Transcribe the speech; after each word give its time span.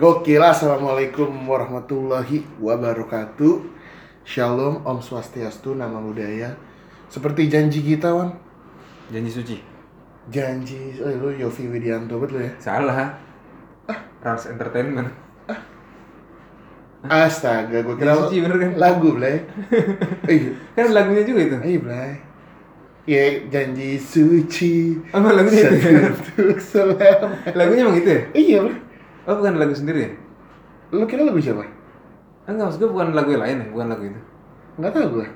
Gokil, 0.00 0.40
Assalamualaikum 0.40 1.28
warahmatullahi 1.44 2.40
wabarakatuh 2.56 3.68
Shalom, 4.24 4.80
Om 4.80 4.98
Swastiastu, 5.04 5.76
Nama 5.76 6.00
Budaya 6.00 6.56
Seperti 7.12 7.52
janji 7.52 7.84
kita, 7.84 8.08
Wan 8.16 8.32
Janji 9.12 9.28
suci. 9.28 9.56
Janji, 10.30 10.94
oh 11.02 11.10
lu 11.10 11.28
Yofi 11.34 11.66
Widianto, 11.66 12.16
betul 12.16 12.46
ya? 12.46 12.50
Salah. 12.62 13.12
Rans 14.22 14.46
Entertainment. 14.46 15.10
Astaga, 17.00 17.80
gue 17.80 17.96
kira 17.96 18.12
Janji 18.12 18.24
suci 18.24 18.36
bener 18.40 18.56
kan? 18.56 18.72
lagu, 18.76 19.08
Blay 19.16 19.36
Eh, 20.30 20.52
Kan 20.76 20.92
lagunya 20.96 21.24
juga 21.24 21.40
itu. 21.44 21.56
eh, 21.60 21.76
Blay 21.76 22.10
Ya, 23.04 23.24
janji 23.50 23.96
suci 24.00 24.96
Apa 25.10 25.28
lagunya 25.34 25.60
itu? 25.66 25.76
Untuk 26.40 26.60
lagunya 27.52 27.82
emang 27.84 27.96
gitu 28.00 28.10
ya? 28.12 28.22
Iya, 28.32 28.58
Blay 28.64 28.78
Oh 29.28 29.34
bukan 29.36 29.56
lagu 29.56 29.74
sendiri 29.74 30.00
ya? 30.06 30.10
Lu 30.92 31.04
kira 31.04 31.22
lagu 31.22 31.38
siapa? 31.38 31.64
Enggak, 32.48 32.72
maksud 32.72 32.78
gue 32.80 32.90
bukan 32.90 33.12
lagu 33.12 33.30
yang 33.30 33.42
lain 33.44 33.56
ya? 33.62 33.66
Bukan 33.70 33.86
lagu 33.88 34.02
itu. 34.04 34.20
Nggak 34.80 34.92
tahu 34.96 35.06
gue 35.20 35.26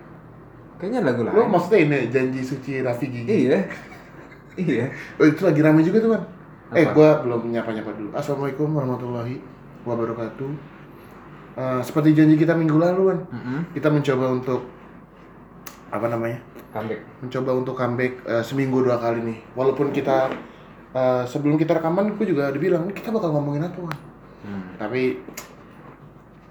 Kayaknya 0.74 1.00
lagu 1.06 1.20
Lu 1.22 1.30
lain. 1.30 1.48
maksudnya 1.52 1.78
ini, 1.84 1.98
janji 2.10 2.40
suci 2.42 2.73
Raffi 2.82 3.06
Gigi 3.06 3.46
Iya. 3.46 3.59
Iya. 4.54 4.86
Oh 5.18 5.26
itu 5.26 5.42
lagi 5.42 5.60
rame 5.62 5.82
juga 5.82 5.98
tuh 5.98 6.10
kan? 6.14 6.23
Eh 6.74 6.86
gua 6.90 7.23
belum 7.23 7.50
nyapa-nyapa 7.50 7.90
dulu. 7.95 8.10
Assalamualaikum 8.14 8.66
warahmatullahi 8.70 9.38
wabarakatuh. 9.82 10.51
Eh, 11.54 11.80
seperti 11.82 12.18
janji 12.18 12.34
kita 12.34 12.54
minggu 12.54 12.74
lalu 12.74 13.14
kan, 13.14 13.18
Mm-mm. 13.30 13.59
kita 13.70 13.87
mencoba 13.90 14.26
untuk 14.34 14.66
apa 15.90 16.06
namanya? 16.10 16.38
Comeback. 16.74 17.02
Mencoba 17.23 17.51
untuk 17.54 17.74
comeback 17.78 18.12
eh, 18.26 18.42
seminggu 18.42 18.82
dua 18.82 18.98
kali 18.98 19.23
nih. 19.23 19.38
Walaupun 19.54 19.95
kita 19.95 20.34
eh, 20.94 21.22
sebelum 21.26 21.58
kita 21.58 21.76
rekaman, 21.82 22.14
gue 22.14 22.26
juga 22.26 22.48
udah 22.54 22.60
bilang 22.62 22.82
"Ini 22.86 22.94
kita 22.94 23.10
bakal 23.10 23.34
ngomongin 23.34 23.66
apa 23.66 23.78
kan? 23.90 23.98
Hmm. 24.44 24.64
Tapi 24.78 25.18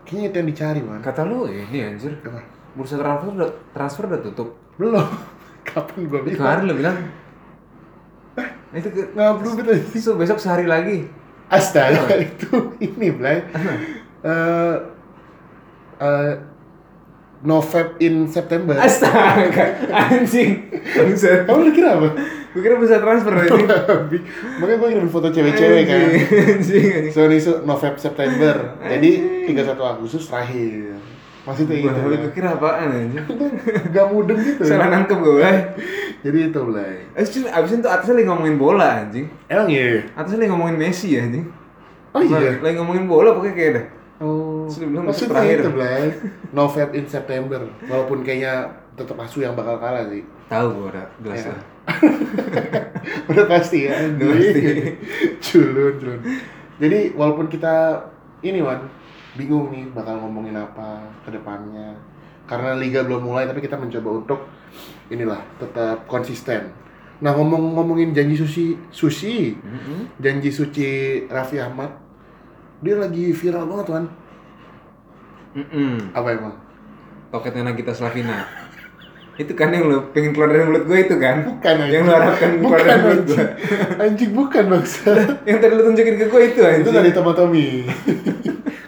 kayaknya 0.04 0.28
itu 0.30 0.36
yang 0.38 0.50
dicari 0.52 0.82
man. 0.84 1.00
Kata 1.02 1.24
lu 1.24 1.48
ini 1.48 1.80
anjir. 1.82 2.20
Apa? 2.22 2.42
Bursa 2.74 2.98
transfer 3.00 3.32
udah, 3.32 3.50
transfer 3.72 4.04
udah 4.10 4.22
tutup. 4.22 4.50
Belum. 4.76 5.08
Kapan 5.68 6.10
gua 6.12 6.22
bilang? 6.22 6.40
Kemarin 6.44 6.64
lu 6.68 6.76
bilang. 6.76 6.98
Nah, 8.74 8.78
itu 8.82 8.90
ke... 8.90 9.02
Belum 9.14 9.54
kita 9.54 9.72
So, 10.02 10.18
besok 10.18 10.42
sehari 10.42 10.66
lagi. 10.66 11.06
Astaga 11.54 12.18
itu 12.26 12.74
ini 12.82 13.14
Blay. 13.14 13.46
Eh 14.26 14.76
eh, 16.02 16.34
November 17.44 18.00
in 18.00 18.24
September. 18.32 18.80
Astaga, 18.80 19.84
anjing. 19.92 20.72
Bangsat. 20.72 21.44
Kamu 21.44 21.68
lu 21.68 21.72
kira 21.76 22.00
apa? 22.00 22.16
Gue 22.56 22.62
kira 22.64 22.80
bisa 22.80 23.04
transfer 23.04 23.36
ini. 23.36 23.68
Makanya 24.64 24.78
gue 24.80 24.90
kirim 24.96 25.10
foto 25.12 25.28
cewek-cewek 25.28 25.84
kan. 25.84 26.00
Anjing, 26.56 26.88
anjing. 27.04 27.12
So 27.12 27.28
ini 27.28 27.38
so, 27.44 27.68
November 27.68 28.00
September. 28.00 28.56
Jadi 28.80 29.12
31 29.52 29.76
Agustus 29.76 30.24
terakhir. 30.32 30.96
Masih 31.44 31.68
tuh 31.68 31.76
gitu. 31.76 32.00
Lu 32.08 32.32
kira 32.32 32.56
apaan 32.56 32.88
anjing? 32.96 33.28
Gak 33.92 34.06
mudeng 34.08 34.40
gitu. 34.40 34.64
Salah 34.64 34.88
nangkep 34.88 35.20
gue. 35.20 35.50
Jadi 36.24 36.38
itu 36.48 36.60
Blay. 36.64 37.04
Abis 37.12 37.30
itu, 37.36 37.44
abis 37.52 37.76
itu 37.76 37.90
atasnya 37.92 38.24
lagi 38.24 38.28
ngomongin 38.32 38.56
bola 38.56 39.04
anjing. 39.04 39.28
Emang 39.52 39.68
iya? 39.68 40.08
Atasnya 40.16 40.48
lagi 40.48 40.52
ngomongin 40.56 40.78
Messi 40.80 41.20
anjing. 41.20 41.52
Oh 42.16 42.24
iya? 42.24 42.64
Lagi 42.64 42.80
ngomongin 42.80 43.04
bola 43.12 43.36
pokoknya 43.36 43.56
kayak 43.60 43.72
dah. 43.76 43.86
Oh. 44.18 44.70
Terakhir. 44.70 45.58
itu 45.60 45.72
Blay. 45.72 46.04
November 46.52 46.94
in 46.94 47.06
September. 47.06 47.62
Walaupun 47.84 48.22
kayaknya 48.22 48.66
tetap 48.94 49.18
asu 49.20 49.42
yang 49.42 49.54
bakal 49.54 49.78
kalah 49.78 50.06
sih. 50.08 50.22
Tahu 50.46 50.68
gue 50.70 50.88
udah 50.92 51.06
jelas 51.20 51.40
Ya. 51.40 51.50
lah. 51.50 51.62
Udah 53.32 53.46
pasti 53.48 53.90
ya. 53.90 53.96
Udah 54.16 54.28
pasti. 54.32 54.62
culun, 55.42 55.94
culun. 55.98 56.20
Jadi 56.78 57.00
walaupun 57.14 57.48
kita 57.48 58.00
ini 58.40 58.60
Wan 58.60 58.86
bingung 59.34 59.74
nih 59.74 59.90
bakal 59.92 60.22
ngomongin 60.22 60.56
apa 60.56 61.02
ke 61.26 61.34
depannya. 61.34 61.96
Karena 62.44 62.76
liga 62.76 63.02
belum 63.02 63.24
mulai 63.24 63.48
tapi 63.48 63.60
kita 63.60 63.76
mencoba 63.76 64.10
untuk 64.20 64.40
inilah 65.10 65.40
tetap 65.58 66.06
konsisten. 66.06 66.70
Nah 67.24 67.32
ngomong-ngomongin 67.32 68.12
janji 68.12 68.36
suci 68.36 68.76
sushi, 68.90 69.56
Mm-mm. 69.56 70.12
janji 70.20 70.52
suci 70.52 70.90
Raffi 71.26 71.56
Ahmad, 71.56 71.88
dia 72.84 72.96
lagi 72.96 73.32
viral 73.32 73.66
banget 73.66 73.88
kan? 73.90 74.04
Mm-mm. 75.54 76.12
Apa 76.12 76.28
emang? 76.30 76.56
Toketnya 77.30 77.64
Nagita 77.66 77.92
Slavina. 77.92 78.46
Itu 79.34 79.58
kan 79.58 79.74
yang 79.74 79.90
lu 79.90 80.14
pengen 80.14 80.30
keluar 80.30 80.46
dari 80.48 80.62
mulut 80.62 80.86
gue 80.86 81.00
itu 81.00 81.16
kan? 81.18 81.42
Bukan 81.44 81.74
Yang 81.84 82.04
lu 82.04 82.12
harapkan 82.12 82.50
keluar 82.54 82.70
bukan 82.70 82.86
dari 82.86 83.02
mulut 83.02 83.24
gue. 83.24 83.34
anjing. 83.34 83.50
Anjing 83.98 84.32
bukan 84.32 84.64
bangsa. 84.68 85.10
Yang 85.50 85.58
tadi 85.60 85.74
lu 85.74 85.84
tunjukin 85.84 86.16
ke 86.16 86.26
gue 86.28 86.42
itu 86.44 86.54
Itu 86.54 86.62
anjing. 86.64 86.94
dari 86.94 87.10
Tomotomi. 87.10 87.68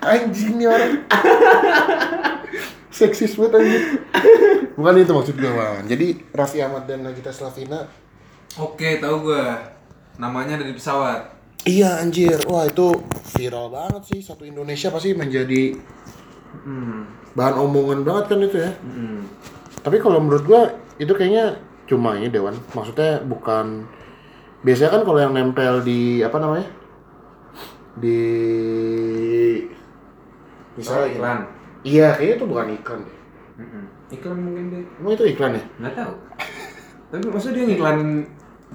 anjing 0.03 0.53
nih 0.55 0.67
orang. 0.67 0.93
Seksis 2.95 3.35
banget 3.35 3.53
anjing. 3.57 3.85
Bukan 4.75 4.93
itu 4.97 5.11
maksud 5.11 5.35
gue, 5.35 5.49
Wan. 5.49 5.83
Jadi 5.83 6.07
Raffi 6.31 6.59
Ahmad 6.59 6.85
dan 6.85 7.01
Nagita 7.01 7.29
Slavina 7.29 7.81
Oke, 8.55 8.99
tahu 8.99 9.15
gue. 9.25 9.43
Namanya 10.15 10.55
ada 10.55 10.63
di 10.63 10.71
pesawat. 10.71 11.34
Iya 11.65 11.97
anjir, 11.97 12.37
wah 12.45 12.69
itu 12.69 12.93
viral 13.33 13.73
banget 13.73 14.01
sih 14.05 14.19
satu 14.21 14.45
Indonesia 14.45 14.93
pasti 14.93 15.17
menjadi 15.17 15.73
Hmm. 16.61 17.09
bahan 17.35 17.57
omongan 17.57 18.05
banget 18.05 18.25
kan 18.31 18.39
itu 18.39 18.57
ya. 18.63 18.71
Mm-mm. 18.79 19.27
Tapi 19.81 19.97
kalau 19.99 20.23
menurut 20.23 20.45
gua 20.45 20.71
itu 21.01 21.09
kayaknya 21.11 21.57
cuma 21.89 22.15
ini 22.15 22.29
Dewan. 22.31 22.55
Maksudnya 22.71 23.19
bukan 23.25 23.83
biasanya 24.63 24.91
kan 24.93 25.01
kalau 25.03 25.19
yang 25.19 25.33
nempel 25.33 25.81
di 25.81 26.21
apa 26.23 26.37
namanya? 26.39 26.69
Di 27.97 28.21
misalnya 30.77 31.01
Oh, 31.01 31.11
iklan. 31.11 31.39
Iya, 31.85 32.07
kayaknya 32.13 32.35
itu 32.39 32.45
bukan 32.45 32.67
iklan 32.77 32.99
deh. 33.03 33.17
Mm-mm. 33.59 33.83
Iklan 34.15 34.37
mungkin 34.37 34.63
deh. 34.69 34.83
Emang 35.01 35.13
itu 35.17 35.25
iklan 35.27 35.51
ya? 35.59 35.63
Nggak 35.81 35.93
tahu. 35.97 36.13
Tapi 37.09 37.25
maksudnya 37.29 37.55
dia 37.57 37.65
ngiklanin 37.73 38.09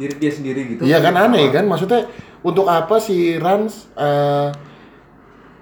diri 0.00 0.14
dia 0.16 0.32
sendiri 0.32 0.60
gitu. 0.72 0.82
Iya 0.88 1.04
kan 1.04 1.12
aneh 1.12 1.52
kan? 1.52 1.68
Maksudnya 1.68 2.08
untuk 2.40 2.64
apa 2.64 2.96
si 2.96 3.36
Rans 3.36 3.92
eh, 4.00 4.48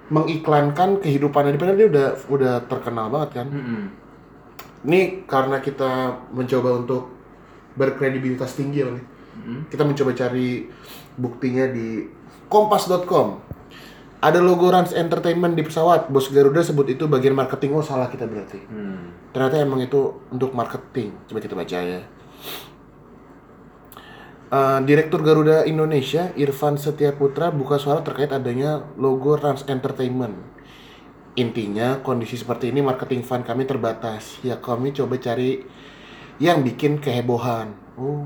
mengiklankan 0.07 1.03
kehidupannya 1.03 1.59
padahal 1.59 1.77
dia 1.77 1.87
udah 1.91 2.07
udah 2.31 2.53
terkenal 2.71 3.11
banget 3.11 3.43
kan? 3.43 3.47
Mm-mm. 3.51 3.81
Ini 4.87 5.27
karena 5.27 5.59
kita 5.59 6.23
mencoba 6.31 6.79
untuk 6.79 7.11
berkredibilitas 7.75 8.55
tinggi 8.55 8.79
ya, 8.79 8.87
nih. 8.87 9.05
Mm-mm. 9.05 9.59
Kita 9.67 9.83
mencoba 9.83 10.15
cari 10.15 10.71
buktinya 11.19 11.67
di 11.67 12.07
kompas.com. 12.47 13.51
Ada 14.19 14.43
logo 14.43 14.67
Rans 14.67 14.91
Entertainment 14.91 15.55
di 15.55 15.63
pesawat. 15.63 16.11
Bos 16.11 16.27
Garuda 16.27 16.59
sebut 16.59 16.91
itu 16.91 17.07
bagian 17.07 17.31
marketing. 17.31 17.71
Oh, 17.71 17.83
salah 17.83 18.11
kita 18.11 18.27
berarti. 18.27 18.59
Hmm. 18.67 19.15
Ternyata 19.31 19.63
emang 19.63 19.79
itu 19.79 20.11
untuk 20.27 20.51
marketing. 20.51 21.15
Coba 21.23 21.39
kita 21.39 21.55
baca 21.55 21.77
ya. 21.79 22.03
Eh, 24.49 24.79
Direktur 24.81 25.21
Garuda 25.21 25.61
Indonesia 25.69 26.33
Irfan 26.33 26.73
Setiaputra 26.73 27.53
buka 27.53 27.77
suara 27.77 28.01
terkait 28.01 28.33
adanya 28.33 28.81
logo 28.97 29.37
Rans 29.37 29.61
Entertainment. 29.69 30.33
Intinya 31.37 32.01
kondisi 32.01 32.33
seperti 32.33 32.73
ini 32.73 32.81
marketing 32.81 33.21
fund 33.21 33.45
kami 33.45 33.69
terbatas. 33.69 34.41
Ya 34.41 34.57
kami 34.57 34.89
coba 34.89 35.21
cari 35.21 35.61
yang 36.41 36.65
bikin 36.65 36.97
kehebohan. 36.97 37.77
Oh. 37.93 38.25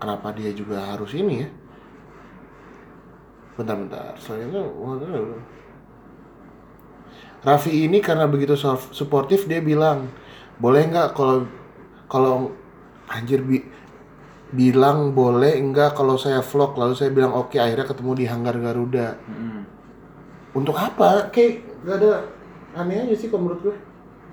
Kenapa 0.00 0.32
dia 0.32 0.56
juga 0.56 0.88
harus 0.88 1.12
ini 1.12 1.44
ya? 1.44 1.48
Bentar-bentar. 3.60 4.16
Soalnya 4.16 4.64
Raffi 7.44 7.84
ini 7.84 8.00
karena 8.00 8.24
begitu 8.24 8.56
suportif 8.90 9.44
dia 9.44 9.60
bilang 9.60 10.08
boleh 10.56 10.88
nggak 10.88 11.12
kalau 11.12 11.44
kalau 12.08 12.50
anjir 13.06 13.44
bi 13.44 13.77
bilang 14.50 15.12
boleh 15.12 15.56
enggak 15.60 15.92
kalau 15.94 16.16
saya 16.16 16.40
vlog? 16.40 16.76
Lalu 16.76 16.94
saya 16.96 17.10
bilang 17.12 17.32
oke 17.36 17.56
akhirnya 17.56 17.84
ketemu 17.84 18.12
di 18.16 18.24
hanggar 18.24 18.56
Garuda. 18.56 19.16
Mm-mm. 19.28 19.60
untuk 20.56 20.74
apa? 20.74 21.28
Kayak 21.28 21.62
gak 21.84 21.96
ada. 22.00 22.24
Aneh 22.74 23.04
aja 23.04 23.14
sih 23.14 23.28
kalau 23.28 23.48
menurut 23.48 23.60
gue. 23.70 23.76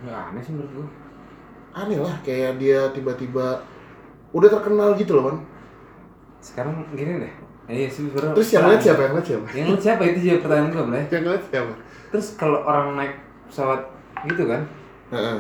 Nggak 0.06 0.20
aneh 0.32 0.42
sih 0.44 0.54
menurut 0.54 0.72
gue. 0.74 0.88
aneh 1.76 2.00
lah 2.00 2.16
kayak 2.24 2.56
dia 2.56 2.88
tiba-tiba 2.96 3.60
udah 4.32 4.48
terkenal 4.48 4.96
gitu 4.96 5.12
loh 5.20 5.24
man 5.28 5.38
Sekarang 6.40 6.88
gini 6.96 7.20
deh. 7.20 7.34
Eh, 7.68 7.76
iya 7.84 7.88
sih 7.92 8.08
sebenarnya. 8.08 8.32
terus 8.38 8.50
yang 8.54 8.66
lihat 8.70 8.82
siapa? 8.82 9.02
yang 9.04 9.14
lihat 9.18 9.28
siapa? 9.28 9.46
Yang 9.52 9.68
lihat 9.68 9.82
siapa? 9.84 10.02
Itu 10.06 10.20
juga 10.22 10.36
pertanyaan 10.40 10.70
gue, 10.72 10.84
Blay. 10.88 11.04
yang 11.12 11.24
lihat 11.26 11.44
siapa? 11.50 11.74
Terus 12.14 12.28
kalau 12.38 12.60
orang 12.64 12.88
naik 12.96 13.14
pesawat 13.50 13.82
gitu 14.24 14.44
kan, 14.46 14.62
Heeh. 15.12 15.40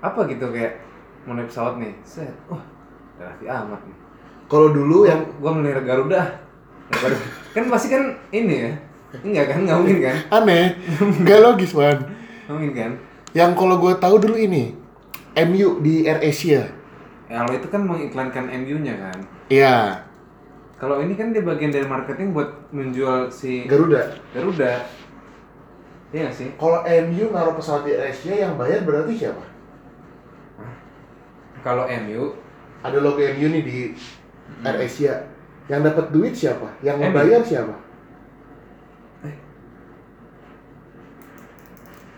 apa 0.00 0.20
gitu 0.28 0.46
kayak 0.52 0.78
mau 1.24 1.34
naik 1.34 1.48
pesawat 1.48 1.74
nih, 1.76 1.92
set, 2.04 2.30
wah, 2.46 2.60
Raffi 2.60 2.79
Nih. 3.50 3.96
kalau 4.46 4.68
dulu 4.70 5.06
yang 5.06 5.22
Gua 5.42 5.54
melihara 5.54 5.82
Garuda. 5.82 6.22
Kan 7.54 7.70
pasti 7.70 7.90
kan 7.90 8.02
ini 8.30 8.66
ya, 8.66 8.72
enggak 9.22 9.46
kan, 9.50 9.58
nggak 9.66 9.78
mungkin 9.78 9.98
kan, 10.02 10.16
aneh 10.42 10.74
nggak 11.22 11.38
logis 11.42 11.74
man 11.74 11.98
nggak 12.46 12.54
mungkin 12.54 12.72
kan. 12.74 12.92
yang 13.30 13.54
kalau 13.54 13.78
gue 13.78 13.94
tahu 13.98 14.18
dulu 14.22 14.34
ini 14.34 14.74
MU 15.34 15.78
di 15.82 16.02
Air 16.06 16.18
Asia 16.22 16.66
Ya, 17.30 17.46
kalau 17.46 17.54
itu 17.54 17.68
kan 17.70 17.86
mengiklankan 17.86 18.50
MU-nya 18.50 18.94
kan. 18.98 19.18
Iya. 19.46 20.02
Kalau 20.82 20.98
ini 20.98 21.14
kan 21.14 21.30
dia 21.30 21.46
bagian 21.46 21.70
dari 21.70 21.86
marketing 21.86 22.34
buat 22.34 22.50
menjual 22.74 23.30
si 23.30 23.70
Garuda. 23.70 24.18
Garuda. 24.34 24.82
Iya 26.10 26.26
sih? 26.34 26.50
Kalau 26.58 26.82
MU 26.82 27.30
naruh 27.30 27.54
pesawat 27.54 27.86
di 27.86 27.94
Asia 27.94 28.34
yang 28.34 28.58
bayar 28.58 28.82
berarti 28.82 29.14
siapa? 29.14 29.46
Kalau 31.62 31.86
MU, 31.86 32.34
Ada 32.80 32.98
logo 33.00 33.20
MU 33.20 33.46
nih 33.52 33.62
di 33.64 33.78
Air 34.64 34.76
Asia. 34.80 35.14
Yang 35.68 35.80
dapat 35.92 36.06
duit 36.10 36.34
siapa? 36.34 36.68
Yang 36.82 36.96
membayar 36.98 37.40
siapa? 37.44 37.74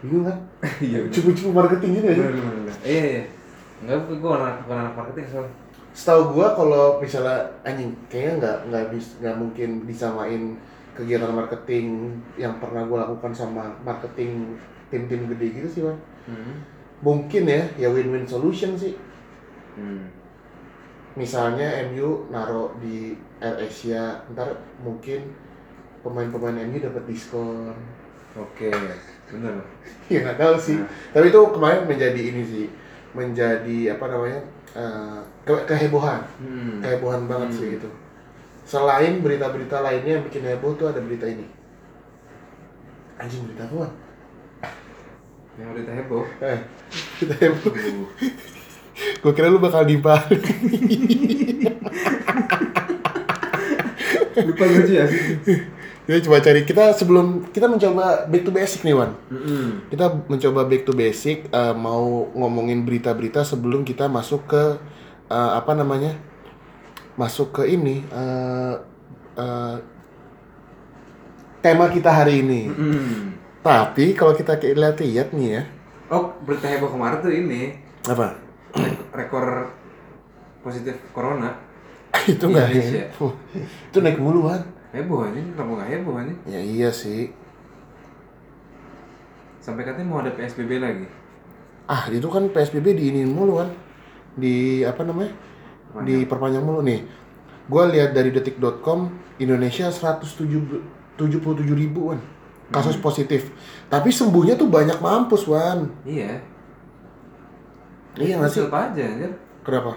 Bingung 0.02 0.26
kan? 0.26 0.38
iya. 0.82 0.98
Cupu-cupu 1.06 1.50
marketing 1.54 2.02
gitu 2.02 2.06
ya. 2.10 2.16
Bener, 2.18 2.32
bener, 2.34 2.54
bener. 2.58 2.74
Iya 2.82 3.04
iya. 3.06 3.24
Enggak, 3.82 3.98
gue 4.10 4.30
anak 4.34 4.54
anak 4.66 4.94
marketing 4.98 5.26
soalnya. 5.30 5.54
Setahu 5.92 6.22
gua 6.32 6.56
kalau 6.56 6.98
misalnya 7.04 7.44
anjing 7.68 7.92
kayaknya 8.08 8.40
nggak 8.40 8.56
nggak 8.72 8.84
bisa 8.96 9.10
nggak 9.20 9.36
mungkin 9.36 9.70
disamain 9.84 10.42
kegiatan 10.96 11.28
marketing 11.28 12.16
yang 12.40 12.56
pernah 12.56 12.88
gua 12.88 13.04
lakukan 13.04 13.32
sama 13.36 13.68
marketing 13.84 14.56
tim-tim 14.88 15.28
gede 15.36 15.46
gitu 15.60 15.68
sih, 15.68 15.82
Bang. 15.84 16.00
Hmm. 16.24 16.64
Mungkin 17.04 17.44
ya, 17.44 17.62
ya 17.76 17.88
win-win 17.92 18.24
solution 18.24 18.72
sih. 18.72 18.96
Hmm. 19.76 20.08
Misalnya 21.12 21.68
MU 21.92 22.24
naruh 22.32 22.72
di 22.80 23.12
Air 23.36 23.68
Asia, 23.68 24.16
ntar 24.32 24.48
mungkin 24.80 25.28
pemain-pemain 26.00 26.64
MU 26.64 26.80
dapat 26.80 27.04
diskon. 27.04 27.76
Oke, 28.32 28.72
bener. 29.28 29.60
ya 30.12 30.24
nggak 30.24 30.40
tahu 30.40 30.54
sih. 30.56 30.80
Nah. 30.80 30.88
Tapi 31.12 31.28
itu 31.28 31.40
kemarin 31.52 31.84
menjadi 31.84 32.20
ini 32.32 32.42
sih, 32.42 32.66
menjadi 33.12 33.92
apa 33.92 34.04
namanya 34.08 34.40
eh, 34.72 35.20
ke- 35.44 35.64
kehebohan. 35.68 36.24
Hmm. 36.40 36.80
kehebohan 36.80 37.28
banget 37.28 37.48
Hmm. 37.52 37.58
sih 37.60 37.70
itu. 37.76 37.90
Selain 38.64 39.20
berita-berita 39.20 39.84
lainnya 39.84 40.16
yang 40.16 40.24
bikin 40.24 40.48
heboh 40.48 40.72
tuh 40.80 40.88
ada 40.88 41.02
berita 41.04 41.28
ini. 41.28 41.44
Anjing 43.20 43.44
berita 43.44 43.68
apa? 43.68 43.86
Yang 45.60 45.68
berita 45.76 45.92
heboh. 45.92 46.24
Eh, 46.40 46.58
berita 47.20 47.34
heboh. 47.36 47.74
Gue 48.94 49.32
kira 49.32 49.48
lu 49.48 49.58
bakal 49.62 49.86
dimpal. 49.88 50.18
Lupa 54.32 54.64
sih 54.66 54.96
ya. 54.96 55.06
Kita 56.02 56.18
coba 56.26 56.42
cari 56.42 56.66
kita 56.66 56.84
sebelum 56.98 57.46
kita 57.54 57.70
mencoba 57.70 58.26
back 58.26 58.42
to 58.42 58.50
basic 58.50 58.82
nih 58.82 58.94
Wan. 58.96 59.14
Hmm. 59.30 59.86
Kita 59.86 60.10
mencoba 60.26 60.66
back 60.66 60.82
to 60.82 60.92
basic 60.92 61.46
eh, 61.46 61.74
mau 61.76 62.26
ngomongin 62.34 62.82
berita-berita 62.82 63.46
sebelum 63.46 63.86
kita 63.86 64.10
masuk 64.10 64.50
ke 64.50 64.62
eh, 65.30 65.50
apa 65.54 65.72
namanya? 65.78 66.18
Masuk 67.14 67.54
ke 67.54 67.70
ini 67.70 68.02
eh, 68.02 68.74
eh, 69.38 69.76
tema 71.62 71.86
kita 71.86 72.10
hari 72.10 72.42
ini. 72.42 72.66
Hmm. 72.66 73.38
Tapi 73.62 74.18
kalau 74.18 74.34
kita 74.34 74.58
lihat-lihat 74.58 75.30
nih 75.30 75.48
ya, 75.54 75.62
Oh, 76.12 76.28
berita 76.44 76.68
heboh 76.68 76.92
kemarin 76.92 77.24
tuh 77.24 77.32
ini 77.32 77.72
apa? 78.04 78.36
Rekor 79.12 79.70
positif 80.64 80.96
corona. 81.12 81.56
itu 82.32 82.44
nggak 82.44 82.68
Indonesia. 82.70 83.08
heboh. 83.08 83.32
itu 83.88 83.98
naik 84.00 84.18
muluan. 84.20 84.60
Heboh 84.92 85.24
aja, 85.24 85.40
kenapa 85.40 85.70
nggak 85.80 85.90
heboh 85.96 86.14
aja? 86.20 86.34
Ya 86.44 86.60
iya 86.60 86.88
sih. 86.92 87.32
Sampai 89.62 89.88
katanya 89.88 90.12
mau 90.12 90.20
ada 90.20 90.34
PSBB 90.36 90.82
lagi. 90.82 91.06
Ah 91.88 92.06
itu 92.12 92.28
kan 92.28 92.52
PSBB 92.52 92.98
diinin 92.98 93.32
mulu 93.32 93.62
kan, 93.62 93.72
di 94.36 94.84
apa 94.84 95.00
namanya? 95.02 95.32
Di 96.04 96.28
perpanjang 96.28 96.64
mulu 96.64 96.84
nih. 96.84 97.04
Gua 97.70 97.88
lihat 97.88 98.12
dari 98.12 98.34
detik.com 98.34 99.08
Indonesia 99.40 99.88
177 99.88 100.82
ribuan 101.72 102.20
kasus 102.72 102.96
positif. 102.96 103.52
Tapi 103.92 104.08
sembuhnya 104.08 104.56
tuh 104.56 104.66
banyak 104.66 104.98
mampus 104.98 105.44
wan. 105.44 105.92
Iya. 106.08 106.40
Iya 108.14 108.34
nggak 108.38 108.50
sih? 108.50 108.60
Tetep 108.64 108.74
aja, 108.74 109.02
anjir. 109.02 109.32
Kenapa? 109.62 109.92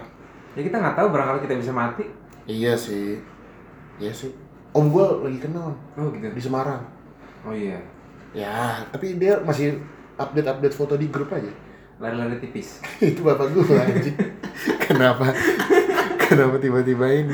Ya 0.56 0.60
kita 0.64 0.76
nggak 0.80 0.96
tahu 0.96 1.06
barangkali 1.12 1.38
kita 1.44 1.54
bisa 1.60 1.72
mati. 1.72 2.04
Iya 2.46 2.72
sih. 2.72 3.20
Iya 3.98 4.12
sih. 4.12 4.32
Om 4.72 4.92
gua 4.92 5.24
lagi 5.24 5.40
kenal 5.40 5.72
Oh 5.96 6.08
gitu. 6.12 6.28
di 6.28 6.42
Semarang. 6.42 6.80
Oh 7.42 7.52
iya. 7.52 7.80
Ya, 8.32 8.84
tapi 8.92 9.16
dia 9.16 9.40
masih 9.40 9.80
update-update 10.14 10.76
foto 10.76 10.96
di 10.96 11.08
grup 11.08 11.32
aja. 11.32 11.48
Lari-lari 11.96 12.36
tipis. 12.36 12.80
itu 13.00 13.20
bapak 13.20 13.52
gue 13.52 13.64
anjing 13.72 14.16
kenapa 14.84 15.32
kenapa 16.20 16.56
tiba-tiba 16.60 17.08
ini 17.08 17.32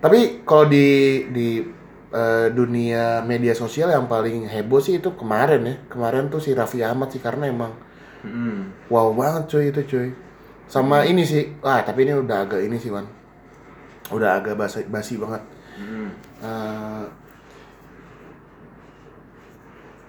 tapi 0.00 0.40
kalau 0.42 0.64
di 0.64 0.88
di 1.28 1.60
eh, 2.08 2.48
dunia 2.48 3.20
media 3.22 3.52
sosial 3.52 3.92
yang 3.92 4.08
paling 4.08 4.48
heboh 4.48 4.80
sih 4.80 4.96
itu 4.96 5.12
kemarin 5.12 5.62
ya 5.64 5.74
kemarin 5.88 6.28
tuh 6.28 6.40
si 6.40 6.52
Raffi 6.52 6.80
Ahmad 6.80 7.12
sih 7.12 7.20
karena 7.20 7.48
emang 7.48 7.72
Hmm. 8.22 8.70
wow 8.86 9.10
banget 9.12 9.50
cuy 9.50 9.64
itu 9.74 9.82
cuy 9.86 10.08
sama 10.70 11.02
ini 11.02 11.26
sih 11.26 11.52
ah 11.66 11.82
tapi 11.82 12.06
ini 12.06 12.14
udah 12.14 12.46
agak 12.46 12.62
ini 12.62 12.78
sih 12.78 12.88
Wan 12.94 13.04
udah 14.14 14.38
agak 14.38 14.54
basi, 14.56 14.86
basi 14.86 15.18
banget 15.18 15.42
Hmm. 15.72 16.12
Eh, 16.44 17.04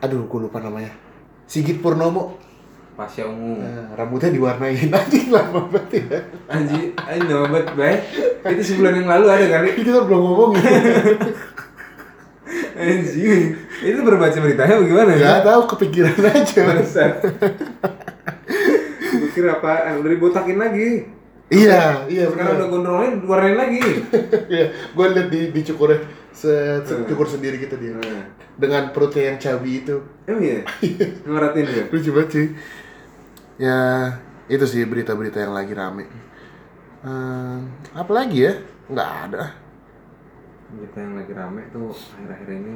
aduh 0.04 0.28
gue 0.28 0.40
lupa 0.44 0.60
namanya 0.60 0.92
Sigit 1.48 1.80
Purnomo 1.80 2.36
Pasya 2.94 3.26
ungu. 3.26 3.58
Nah, 3.58 3.98
rambutnya 3.98 4.30
diwarnain 4.30 4.94
anjing 5.00 5.34
lama 5.34 5.66
banget 5.66 6.06
ya 6.06 6.20
Anji, 6.46 6.94
anji 6.94 7.26
nama 7.26 7.50
banget, 7.50 7.74
baik. 7.74 8.02
Itu 8.54 8.62
sebulan 8.62 9.02
yang 9.02 9.10
lalu 9.10 9.26
ada 9.34 9.46
kali. 9.50 9.74
Ini 9.74 9.82
kita 9.82 10.06
belum 10.06 10.22
ngomongin. 10.22 10.62
Anji, 12.78 13.58
itu 13.82 14.00
baru 14.06 14.18
baca 14.22 14.38
beritanya 14.38 14.78
bagaimana? 14.78 15.12
Gak 15.18 15.42
tahu 15.42 15.62
kepikiran 15.74 16.14
aja. 16.22 16.62
Gue 19.14 19.30
kira 19.30 19.60
apaan? 19.60 20.02
Udah 20.02 20.12
dibotakin 20.12 20.58
lagi. 20.58 20.90
iya, 21.54 22.02
iya 22.10 22.26
Sekarang 22.26 22.58
udah 22.58 22.66
benar. 22.66 22.74
gondrongin, 22.74 23.14
warnain 23.30 23.58
lagi. 23.60 23.82
Iya, 24.54 24.66
gue 24.74 25.06
liat 25.14 25.28
di 25.30 25.42
dicukurnya 25.54 26.00
se, 26.34 26.82
se 26.82 26.94
cukur 27.06 27.30
sendiri 27.30 27.62
gitu 27.62 27.78
dia. 27.78 27.94
Nah. 27.94 28.26
Dengan 28.58 28.90
perutnya 28.90 29.34
yang 29.34 29.38
cabi 29.38 29.86
itu. 29.86 29.96
Emang 30.26 30.42
iya? 30.42 30.62
Ngeratin 31.30 31.66
dia? 31.68 31.84
Lucu 31.94 32.10
banget 32.10 32.30
sih. 32.34 32.48
Ya, 33.62 33.78
itu 34.50 34.66
sih 34.66 34.82
berita-berita 34.86 35.46
yang 35.46 35.54
lagi 35.54 35.74
rame. 35.78 36.10
Eh, 37.04 37.58
apa 37.94 38.12
lagi 38.16 38.50
ya? 38.50 38.54
Nggak 38.90 39.10
ada. 39.30 39.44
Berita 40.74 40.98
yang 41.06 41.14
lagi 41.20 41.32
rame 41.38 41.62
tuh 41.70 41.92
akhir-akhir 41.92 42.50
ini 42.50 42.74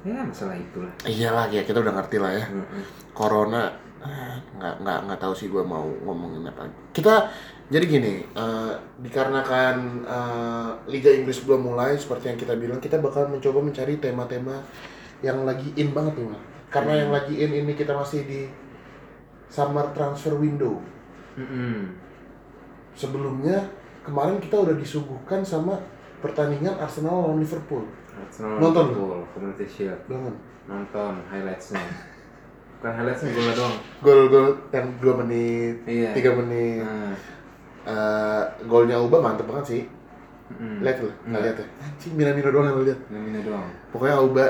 ya 0.00 0.24
masalah 0.24 0.56
itulah. 0.56 0.88
Iyalah 1.04 1.46
ya 1.52 1.60
kita 1.62 1.78
udah 1.84 1.92
ngerti 1.92 2.16
lah 2.16 2.32
ya. 2.32 2.44
Heeh. 2.48 2.84
Corona 3.12 3.68
eh, 3.68 3.72
nggak 4.00 4.74
nggak 4.80 4.98
nggak 5.04 5.20
tahu 5.20 5.32
sih 5.36 5.52
gue 5.52 5.60
mau 5.60 5.84
ngomongin 5.84 6.48
apa. 6.48 6.64
Kita 6.96 7.28
jadi 7.70 7.84
gini, 7.86 8.14
eh, 8.24 8.72
dikarenakan 8.98 9.76
eh, 10.02 10.70
Liga 10.90 11.12
Inggris 11.12 11.44
belum 11.44 11.70
mulai 11.70 11.94
seperti 11.94 12.32
yang 12.32 12.38
kita 12.40 12.56
bilang, 12.56 12.80
kita 12.82 12.98
bakal 12.98 13.28
mencoba 13.28 13.60
mencari 13.60 14.00
tema-tema 14.00 14.58
yang 15.22 15.44
lagi 15.44 15.70
in 15.76 15.92
banget 15.92 16.16
nih. 16.16 16.40
Karena 16.72 16.92
yang 17.06 17.10
lagi 17.12 17.34
in 17.38 17.52
ini 17.52 17.72
kita 17.76 17.92
masih 17.94 18.24
di 18.24 18.50
summer 19.50 19.92
transfer 19.92 20.34
window. 20.34 20.80
Mm-mm. 21.36 21.94
Sebelumnya 22.94 23.70
kemarin 24.02 24.42
kita 24.42 24.66
udah 24.66 24.74
disuguhkan 24.74 25.46
sama 25.46 25.78
pertandingan 26.18 26.78
Arsenal 26.78 27.26
lawan 27.26 27.38
Liverpool. 27.42 27.86
Arsenal 28.16 28.58
Nonton 28.58 28.94
Liverpool, 28.94 29.22
Community 29.34 29.66
Shield. 29.66 30.00
Banget. 30.10 30.34
Nonton 30.66 31.12
highlightsnya. 31.26 32.09
Bukan 32.80 32.92
highlightsnya 32.96 33.30
gol 33.36 33.52
doang. 33.52 33.76
Gol-gol 34.00 34.46
yang 34.72 34.86
2 35.04 35.20
menit, 35.20 35.74
Iya. 35.84 36.10
3 36.16 36.32
menit. 36.40 36.80
Nah. 36.80 37.12
Eh, 37.80 38.42
golnya 38.64 38.96
Auba 38.96 39.20
mantep 39.20 39.44
banget 39.44 39.66
sih. 39.68 39.82
Mm-mm. 40.50 40.82
Lihat 40.82 40.96
tuh, 40.98 41.12
nggak 41.28 41.42
lihat 41.44 41.56
ya? 41.60 41.66
Anjing, 41.78 42.12
Mina-Mina 42.16 42.50
doang 42.50 42.66
yang 42.66 42.76
lu 42.80 42.84
lihat. 42.88 43.00
Namanya 43.12 43.40
doang. 43.44 43.68
Pokoknya 43.92 44.16
Auba 44.16 44.46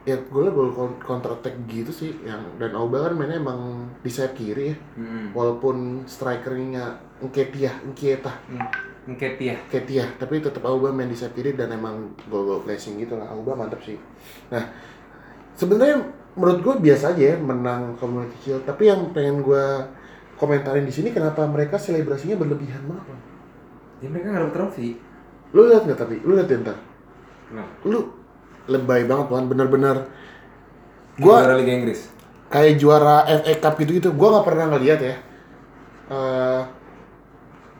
ya 0.00 0.16
golnya 0.32 0.50
gol 0.50 0.72
counter 0.96 1.36
attack 1.36 1.54
gitu 1.68 1.92
sih 1.92 2.16
yang 2.24 2.40
dan 2.56 2.72
Auba 2.72 3.04
kan 3.04 3.12
mainnya 3.12 3.36
emang 3.36 3.84
di 4.00 4.08
sayap 4.08 4.32
kiri 4.32 4.72
ya 4.72 4.76
Mm-mm. 4.96 5.36
walaupun 5.36 6.08
strikernya 6.08 6.96
Nketiah 7.20 7.84
Nkieta 7.84 8.32
Nketiah. 9.04 9.60
Nketiah 9.68 10.08
tapi 10.16 10.40
tetap 10.40 10.64
Auba 10.64 10.88
main 10.88 11.04
di 11.04 11.16
sayap 11.20 11.36
kiri 11.36 11.52
dan 11.52 11.76
emang 11.76 12.16
gol-gol 12.32 12.64
placing 12.64 12.96
gitu 12.96 13.20
lah 13.20 13.28
Auba 13.28 13.52
mantep 13.52 13.84
sih 13.84 14.00
nah 14.48 14.72
sebenarnya 15.52 16.00
menurut 16.40 16.60
gue 16.66 16.74
biasa 16.86 17.04
aja 17.14 17.22
ya 17.32 17.36
menang 17.50 17.82
Community 18.00 18.36
Shield 18.42 18.62
tapi 18.64 18.82
yang 18.90 19.00
pengen 19.16 19.36
gue 19.46 19.64
komentarin 20.40 20.86
di 20.88 20.94
sini 20.96 21.08
kenapa 21.16 21.44
mereka 21.46 21.76
selebrasinya 21.76 22.36
berlebihan 22.40 22.82
banget 22.88 23.04
Bang? 23.08 23.22
Ya 24.02 24.08
mereka 24.12 24.26
nggak 24.32 24.42
dapet 24.48 24.56
trofi. 24.56 24.88
lu 25.54 25.60
lihat 25.70 25.82
nggak 25.86 26.00
tapi 26.00 26.16
lu 26.26 26.32
lihat 26.38 26.48
ya 26.52 26.58
ntar 26.64 26.78
Kenapa? 27.48 27.74
lu 27.84 27.98
lebay 28.72 29.02
banget 29.10 29.26
kan 29.28 29.44
bener-bener 29.50 29.96
Juara 31.20 31.52
gua 31.52 31.58
Liga 31.58 31.72
Inggris. 31.78 32.00
kayak 32.50 32.74
juara 32.80 33.16
FA 33.40 33.54
Cup 33.62 33.74
gitu 33.80 33.90
gitu 33.98 34.08
gua 34.18 34.28
nggak 34.38 34.46
pernah 34.48 34.66
ngeliat 34.72 35.00
ya 35.00 35.14
eh, 36.10 36.62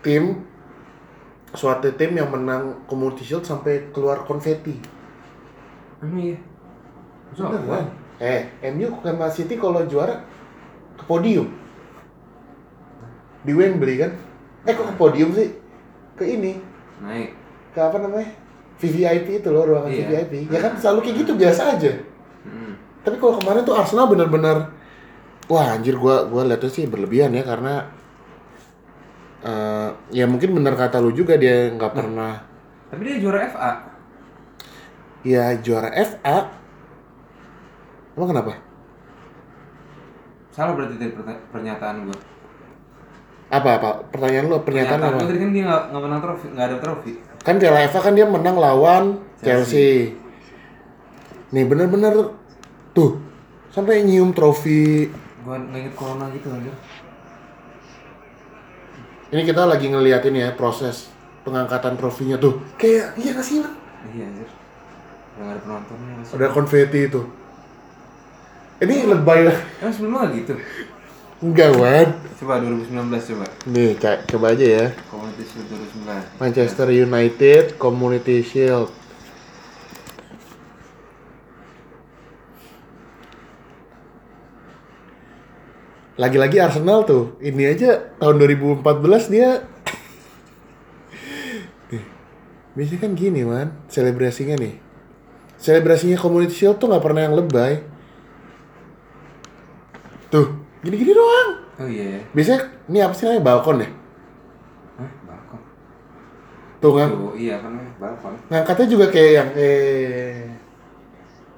tim 0.04 0.24
suatu 1.52 1.90
tim 1.98 2.14
yang 2.14 2.30
menang 2.30 2.86
Community 2.86 3.22
Shield 3.26 3.42
sampai 3.42 3.90
keluar 3.90 4.22
konfeti. 4.22 4.78
Masa 7.30 7.44
Bener 7.44 7.60
apa? 7.62 7.76
kan? 7.76 7.86
Eh, 8.20 8.40
MU 8.70 9.00
sama 9.00 9.32
City 9.32 9.56
kalau 9.56 9.80
juara 9.88 10.20
ke 10.94 11.04
podium. 11.04 11.48
Di 13.40 13.56
Wembley 13.56 13.96
kan? 13.96 14.12
Eh 14.62 14.76
kok 14.76 14.84
ke 14.84 14.94
podium 14.94 15.32
sih? 15.32 15.48
Ke 16.12 16.28
ini, 16.28 16.60
Naik. 17.00 17.32
ke 17.72 17.80
apa 17.80 17.96
namanya? 17.96 18.28
VVIP 18.76 19.40
itu 19.40 19.48
loh, 19.48 19.64
ruangan 19.64 19.88
Iya. 19.88 20.04
VVIP. 20.28 20.52
Ya 20.52 20.60
kan 20.60 20.76
selalu 20.76 20.98
kayak 21.02 21.16
gitu 21.24 21.32
biasa 21.34 21.62
aja. 21.76 21.92
Mm. 22.44 22.72
Tapi 23.00 23.16
kalau 23.16 23.40
kemarin 23.40 23.64
tuh 23.64 23.72
Arsenal 23.72 24.08
benar-benar 24.08 24.68
wah 25.48 25.72
anjir 25.72 25.96
gua 25.96 26.28
gua 26.28 26.44
lihatnya 26.44 26.68
sih 26.68 26.84
berlebihan 26.84 27.32
ya 27.32 27.42
karena 27.42 27.88
eh, 29.40 29.88
ya 30.12 30.24
mungkin 30.24 30.52
benar 30.52 30.76
kata 30.76 31.00
lu 31.00 31.10
juga 31.10 31.34
dia 31.34 31.72
nggak 31.72 31.90
pernah 31.90 32.38
Tapi 32.86 33.00
dia 33.02 33.16
juara 33.18 33.38
FA. 33.48 33.72
ya 35.22 35.56
juara 35.56 35.88
FA. 35.90 36.59
Emang 38.16 38.28
kenapa? 38.34 38.52
Salah 40.50 40.74
berarti 40.74 40.98
dari 40.98 41.14
pernyataan 41.54 41.96
gua. 42.10 42.18
Apa 43.50 43.70
apa? 43.78 43.90
Pertanyaan 44.10 44.46
lu 44.50 44.58
pernyataan 44.62 45.00
apa? 45.02 45.18
gua 45.18 45.26
tadi 45.30 45.40
kan 45.42 45.50
dia 45.54 45.64
nggak 45.66 45.82
nggak 45.90 46.02
menang 46.02 46.20
trofi, 46.22 46.46
nggak 46.50 46.66
ada 46.66 46.76
trofi. 46.82 47.12
Kan 47.40 47.54
Piala 47.56 47.80
FA 47.88 48.00
kan 48.02 48.14
dia 48.18 48.26
menang 48.26 48.56
lawan 48.58 49.04
Chelsea. 49.40 50.14
Nih 51.50 51.64
bener-bener 51.66 52.34
tuh 52.94 53.18
sampai 53.70 54.02
nyium 54.02 54.34
trofi. 54.34 55.10
Gua 55.46 55.58
nggak 55.58 55.80
inget 55.86 55.94
corona 55.94 56.26
gitu 56.34 56.50
anjir. 56.50 56.74
Ini 59.30 59.46
kita 59.46 59.62
lagi 59.62 59.86
ngeliatin 59.86 60.34
ya 60.34 60.50
proses 60.58 61.06
pengangkatan 61.46 61.94
trofinya 61.94 62.34
tuh. 62.34 62.58
Kayak 62.74 63.14
iya 63.14 63.30
gak 63.30 63.46
sih? 63.46 63.62
Iya 64.10 64.24
anjir. 64.26 64.48
Udah 64.50 65.42
nggak 65.46 65.54
ada 65.54 65.60
penontonnya. 65.62 66.14
Ada 66.26 66.48
konfeti 66.50 67.00
itu. 67.06 67.39
Ini 68.80 69.12
lebay 69.12 69.44
lah. 69.44 69.58
Emang 69.84 69.92
sebelumnya 69.92 70.18
nggak 70.24 70.32
gitu? 70.40 70.54
Enggak, 71.44 71.70
Wan. 71.76 72.08
Coba 72.40 72.64
2019 72.64 73.28
coba. 73.28 73.46
Nih, 73.68 73.92
Kak, 74.00 74.24
coba 74.24 74.56
aja 74.56 74.64
ya. 74.64 74.86
Community 75.12 75.44
Shield 75.44 75.68
2009. 75.68 76.40
Manchester 76.40 76.88
United 76.88 77.64
Community 77.76 78.36
Shield. 78.40 78.88
Lagi-lagi 86.16 86.56
Arsenal 86.60 87.04
tuh. 87.04 87.36
Ini 87.44 87.76
aja 87.76 88.16
tahun 88.16 88.36
2014 88.40 89.32
dia 89.32 89.64
Nih, 91.92 92.04
Biasanya 92.76 93.00
kan 93.04 93.12
gini, 93.12 93.44
man. 93.44 93.76
Selebrasinya 93.92 94.56
nih. 94.56 94.80
Selebrasinya 95.60 96.16
Community 96.16 96.56
Shield 96.56 96.80
tuh 96.80 96.88
nggak 96.88 97.04
pernah 97.04 97.28
yang 97.28 97.36
lebay. 97.36 97.89
Tuh, 100.30 100.46
gini-gini 100.80 101.12
doang. 101.12 101.50
Oh 101.76 101.86
iya 101.86 102.04
ya. 102.12 102.20
Biasanya, 102.30 102.60
ini 102.86 102.98
apa 102.98 103.12
sih 103.12 103.24
namanya? 103.24 103.44
Balkon 103.44 103.76
ya? 103.78 103.88
Hah? 104.96 105.10
Balkon. 105.24 105.60
Tuh 106.78 106.92
kan, 106.92 107.08
Tuh, 107.10 107.32
iya 107.34 107.56
kan 107.58 107.72
balkon. 107.96 108.34
ngangkatnya 108.46 108.86
juga 108.88 109.06
kayak 109.08 109.32
yang 109.34 109.48
eh 109.52 110.48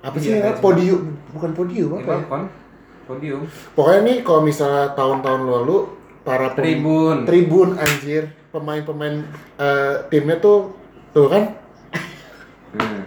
apa 0.01 0.17
sih 0.17 0.29
Iya, 0.29 0.35
namanya? 0.35 0.47
kayak 0.49 0.59
podium 0.61 1.03
bukan 1.31 1.51
podium 1.53 1.89
Ini 1.89 1.97
apa 1.97 2.03
ya? 2.03 2.11
balkon. 2.17 2.43
Podium. 3.03 3.41
pokoknya 3.73 4.01
nih 4.05 4.17
kalau 4.23 4.41
misalnya 4.41 4.91
tahun-tahun 4.93 5.43
lalu 5.45 5.77
para 6.23 6.49
pem- 6.51 6.63
Tribun. 6.65 7.17
tribun 7.23 7.69
anjir 7.77 8.23
pemain-pemain 8.49 9.27
eh, 9.57 9.95
timnya 10.09 10.39
tuh 10.39 10.71
tuh 11.11 11.27
kan 11.27 11.45
Hmm. 12.73 13.05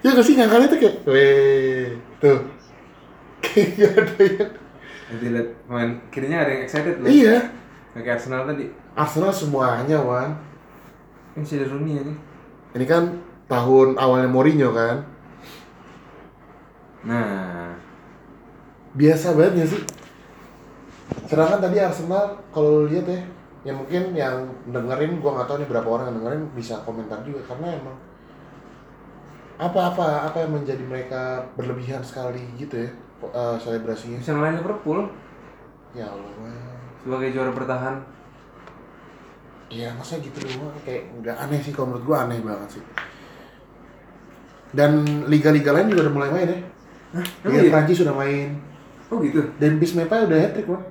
ya 0.00 0.10
gak 0.10 0.24
sih 0.24 0.34
ngangkatnya 0.34 0.66
tuh 0.66 0.78
kayak 0.78 0.96
weh 1.06 1.86
tuh 2.18 2.38
kayak 3.44 3.68
gak 3.76 3.92
ada 3.94 4.14
yang 4.26 4.50
Nanti 5.10 5.26
lihat 5.34 5.48
pemain 5.66 5.90
kirinya 6.14 6.38
ada 6.46 6.50
yang 6.54 6.62
excited 6.62 7.02
loh. 7.02 7.10
iya 7.10 7.36
Kayak 7.90 8.22
Arsenal 8.22 8.46
tadi. 8.46 8.70
Arsenal 8.94 9.34
semuanya 9.34 9.98
wan 9.98 10.30
Kan 11.34 11.42
si 11.42 11.58
Rooney 11.58 11.98
aja. 11.98 12.14
ini 12.78 12.86
kan 12.86 13.10
tahun 13.50 13.98
awalnya 13.98 14.30
Mourinho 14.30 14.70
kan 14.70 15.02
Nah, 17.00 17.72
biasa 18.92 19.32
banget 19.32 19.64
gak 19.64 19.70
sih? 19.72 19.82
Sedangkan 21.26 21.58
tadi 21.58 21.80
Arsenal 21.80 22.36
kalau 22.52 22.84
lu 22.84 22.92
lihat 22.92 23.08
ya, 23.08 23.20
ya 23.66 23.72
mungkin 23.72 24.12
yang 24.12 24.44
dengerin 24.68 25.18
gua 25.18 25.40
nggak 25.40 25.48
tahu 25.48 25.56
nih 25.64 25.68
berapa 25.72 25.88
orang 25.88 26.06
yang 26.12 26.16
dengerin 26.20 26.44
bisa 26.52 26.76
komentar 26.84 27.24
juga 27.24 27.40
karena 27.48 27.72
emang 27.72 27.96
apa-apa 29.60 30.28
apa 30.32 30.44
yang 30.44 30.56
menjadi 30.56 30.84
mereka 30.84 31.44
berlebihan 31.56 32.00
sekali 32.00 32.40
gitu 32.56 32.88
ya 32.88 32.90
eh, 33.28 33.56
selebrasinya. 33.60 34.16
bisa 34.16 34.32
ngalahin 34.32 34.56
Liverpool 34.62 35.00
Ya 35.90 36.06
Allah, 36.06 36.30
sebagai 37.02 37.34
juara 37.34 37.50
bertahan. 37.50 37.98
Iya 39.70 39.94
masa 39.94 40.18
gitu 40.18 40.38
doang 40.42 40.74
kayak 40.82 41.06
nggak 41.22 41.36
aneh 41.46 41.58
sih 41.62 41.70
kalau 41.70 41.94
menurut 41.94 42.04
gua 42.06 42.16
aneh 42.26 42.38
banget 42.42 42.78
sih. 42.78 42.84
Dan 44.70 45.02
liga-liga 45.26 45.74
lain 45.74 45.90
juga 45.90 46.06
udah 46.06 46.14
mulai 46.14 46.30
main 46.30 46.48
ya. 46.50 46.58
emang 47.42 47.54
Liga 47.58 47.66
iya? 47.66 47.72
Prancis 47.74 48.02
udah 48.06 48.14
main. 48.14 48.48
Oh 49.10 49.18
gitu. 49.18 49.42
Dan 49.58 49.82
Bismeta 49.82 50.26
udah 50.26 50.38
hat 50.38 50.54
trick, 50.54 50.70
Bang. 50.70 50.84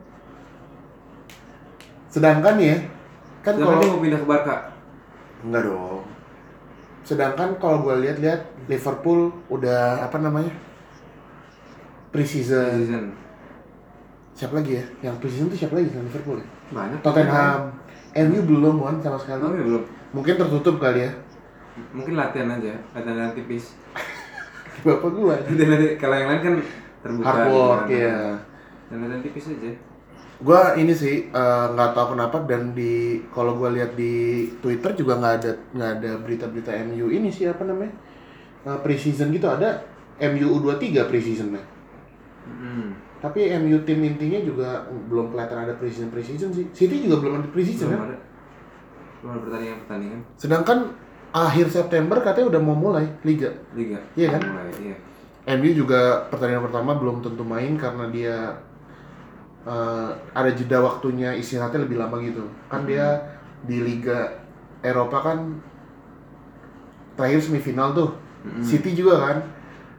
Sedangkan 2.12 2.60
ya, 2.60 2.76
kan 3.40 3.56
kalau 3.56 3.80
dia 3.80 3.88
mau 3.88 4.04
pindah 4.04 4.20
ke 4.20 4.28
Barca. 4.28 4.56
enggak 5.40 5.64
dong. 5.72 6.04
Sedangkan 7.08 7.56
kalau 7.64 7.88
gue 7.88 7.96
lihat-lihat 8.04 8.68
Liverpool 8.68 9.32
udah 9.48 10.04
apa 10.04 10.20
namanya? 10.20 10.52
Preseason. 12.10 12.72
Season. 12.82 13.06
Siapa 14.34 14.54
lagi 14.62 14.80
ya? 14.80 14.86
Yang 15.04 15.16
preseason 15.22 15.48
tuh 15.52 15.60
siapa 15.60 15.74
lagi 15.78 15.92
selain 15.92 16.08
Liverpool 16.08 16.38
ya? 16.40 16.48
Banyak. 16.74 17.00
Tottenham. 17.04 17.60
MU 18.10 18.40
belum 18.42 18.76
kan 18.82 18.96
sama 19.04 19.18
sekali. 19.22 19.42
Oh, 19.46 19.54
iya, 19.54 19.64
belum. 19.66 19.84
Mungkin 20.16 20.34
tertutup 20.40 20.76
kali 20.82 21.06
ya. 21.06 21.12
Mungkin 21.94 22.18
latihan 22.18 22.50
aja, 22.50 22.74
latihan 22.92 23.32
tipis. 23.38 23.78
Bapak 24.86 25.12
gua. 25.14 25.36
Kalau 26.02 26.16
yang 26.18 26.30
lain 26.34 26.42
kan 26.42 26.56
terbuka. 27.06 27.28
Hard 27.30 27.40
gitu 27.46 27.54
work 27.54 27.84
kan. 27.86 27.94
ya. 27.94 28.18
Dan 28.90 28.98
latihan 29.06 29.22
tipis 29.22 29.46
aja. 29.54 29.72
Gua 30.40 30.62
ini 30.80 30.96
sih 30.96 31.28
eh, 31.30 31.66
nggak 31.76 31.92
tahu 31.94 32.16
kenapa 32.16 32.48
dan 32.48 32.72
di 32.72 33.20
kalau 33.36 33.60
gua 33.60 33.76
lihat 33.76 33.94
di 34.00 34.48
Twitter 34.64 34.96
juga 34.96 35.20
nggak 35.20 35.34
ada 35.44 35.52
nggak 35.76 35.92
ada 36.00 36.12
berita-berita 36.24 36.72
MU 36.88 37.12
ini 37.12 37.28
sih 37.28 37.44
apa 37.44 37.68
namanya 37.68 37.92
Eh, 38.60 38.80
preseason 38.84 39.32
gitu 39.32 39.48
ada 39.48 39.88
MU 40.20 40.60
U23 40.60 41.08
preseasonnya. 41.08 41.64
Hmm. 42.70 42.94
Tapi 43.20 43.50
MU 43.58 43.82
tim 43.82 44.00
intinya 44.06 44.40
juga 44.40 44.70
belum 45.10 45.34
kelihatan 45.34 45.66
ada 45.66 45.74
preseason 45.76 46.14
preseason 46.14 46.54
sih. 46.54 46.66
City 46.70 47.10
juga 47.10 47.18
belum 47.20 47.34
ada 47.42 47.48
preseason 47.50 47.90
Belum 47.90 48.00
kan. 48.00 48.10
ada. 48.14 48.18
Belum 49.20 49.32
ada 49.34 49.42
pertandingan 49.44 49.78
pertandingan 49.84 50.20
Sedangkan 50.38 50.80
akhir 51.34 51.66
September 51.68 52.18
katanya 52.22 52.48
udah 52.54 52.62
mau 52.62 52.78
mulai 52.78 53.10
liga. 53.26 53.50
liga. 53.74 53.98
Iya 54.14 54.38
kan? 54.38 54.42
Mulai, 54.46 54.70
iya. 54.80 54.96
MU 55.58 55.72
juga 55.74 56.30
pertandingan 56.30 56.70
pertama 56.70 56.94
belum 56.96 57.26
tentu 57.26 57.42
main 57.42 57.74
karena 57.76 58.06
dia 58.14 58.36
eh, 59.66 60.10
ada 60.32 60.52
jeda 60.54 60.78
waktunya 60.80 61.34
istirahatnya 61.34 61.90
lebih 61.90 61.98
lama 61.98 62.22
gitu. 62.22 62.46
Kan 62.70 62.86
dia 62.86 63.18
di 63.66 63.82
Liga 63.82 64.40
Eropa 64.80 65.20
kan 65.20 65.60
terakhir 67.20 67.42
semifinal 67.44 67.92
tuh. 67.92 68.10
Mm-mm. 68.48 68.64
City 68.64 68.96
juga 68.96 69.20
kan. 69.20 69.38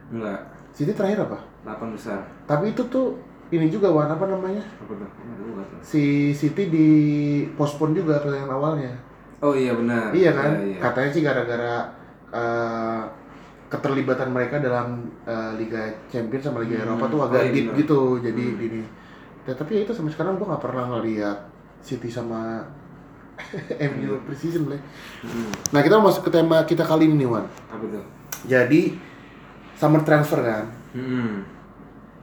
Enggak. 0.09 0.39
City 0.71 0.91
terakhir 0.91 1.23
apa? 1.23 1.37
8 1.63 1.93
besar. 1.93 2.19
Tapi 2.45 2.71
itu 2.71 2.83
tuh 2.85 3.19
ini 3.49 3.67
juga 3.67 3.91
Wan 3.91 4.07
apa 4.07 4.25
namanya? 4.25 4.63
Apa 4.79 4.93
tuh? 4.95 5.09
Si 5.81 6.03
City 6.31 6.67
di 6.67 6.87
postpone 7.53 7.93
juga 7.93 8.17
pertandingan 8.17 8.49
awalnya. 8.49 8.93
Oh 9.39 9.51
iya 9.51 9.73
benar. 9.73 10.13
Iya 10.13 10.31
kan? 10.31 10.51
Iya, 10.55 10.65
iya. 10.67 10.79
Katanya 10.79 11.09
sih 11.09 11.21
gara-gara 11.21 11.73
eh, 12.29 13.01
keterlibatan 13.67 14.29
mereka 14.29 14.59
dalam 14.59 15.03
eh, 15.23 15.51
Liga 15.55 15.81
Champions 16.07 16.43
sama 16.43 16.61
Liga 16.61 16.77
Hmm. 16.77 16.85
Eropa 16.87 17.05
tuh 17.07 17.19
Oh, 17.19 17.25
agak 17.25 17.41
iya 17.43 17.51
deep 17.51 17.65
benar. 17.67 17.79
gitu. 17.79 17.99
Jadi 18.21 18.43
Hmm. 18.45 18.65
ini. 18.65 18.81
Ya, 19.41 19.53
tapi 19.53 19.71
ya 19.73 19.81
itu 19.83 19.91
sampai 19.91 20.11
sekarang 20.11 20.37
gua 20.37 20.53
nggak 20.53 20.63
pernah 20.63 20.83
ngeliat 20.87 21.37
City 21.81 22.07
sama 22.07 22.61
MU 23.91 24.21
precision 24.23 24.69
lah. 24.69 24.77
Mm. 25.21 25.49
Nah 25.73 25.81
kita 25.81 25.97
masuk 25.97 26.29
ke 26.29 26.31
tema 26.31 26.61
kita 26.61 26.85
kali 26.85 27.09
ini 27.09 27.25
Wan. 27.25 27.41
Apa 27.67 27.81
tuh? 27.83 28.05
Jadi 28.45 29.01
summer 29.81 30.05
transfer 30.05 30.39
kan. 30.39 30.65
Hmm. 30.93 31.41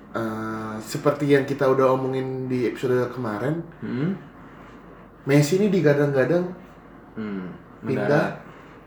Eh, 0.08 0.74
seperti 0.80 1.26
yang 1.28 1.42
kita 1.42 1.66
udah 1.66 1.92
omongin 1.92 2.46
di 2.46 2.64
episode 2.64 3.10
kemarin, 3.10 3.58
Hmm. 3.80 4.14
Messi 5.26 5.58
ini 5.58 5.68
digadang-gadang 5.68 6.46
Hmm. 7.12 7.50
pindah 7.82 8.38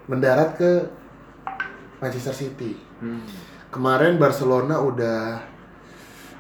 mendarat 0.08 0.56
ke 0.56 0.72
Manchester 2.00 2.34
City. 2.34 2.80
Hmm. 2.98 3.22
Kemarin 3.70 4.16
Barcelona 4.16 4.80
udah 4.80 5.38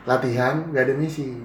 latihan 0.04 0.66
nggak 0.66 0.84
ada 0.84 0.96
Messi. 0.96 1.38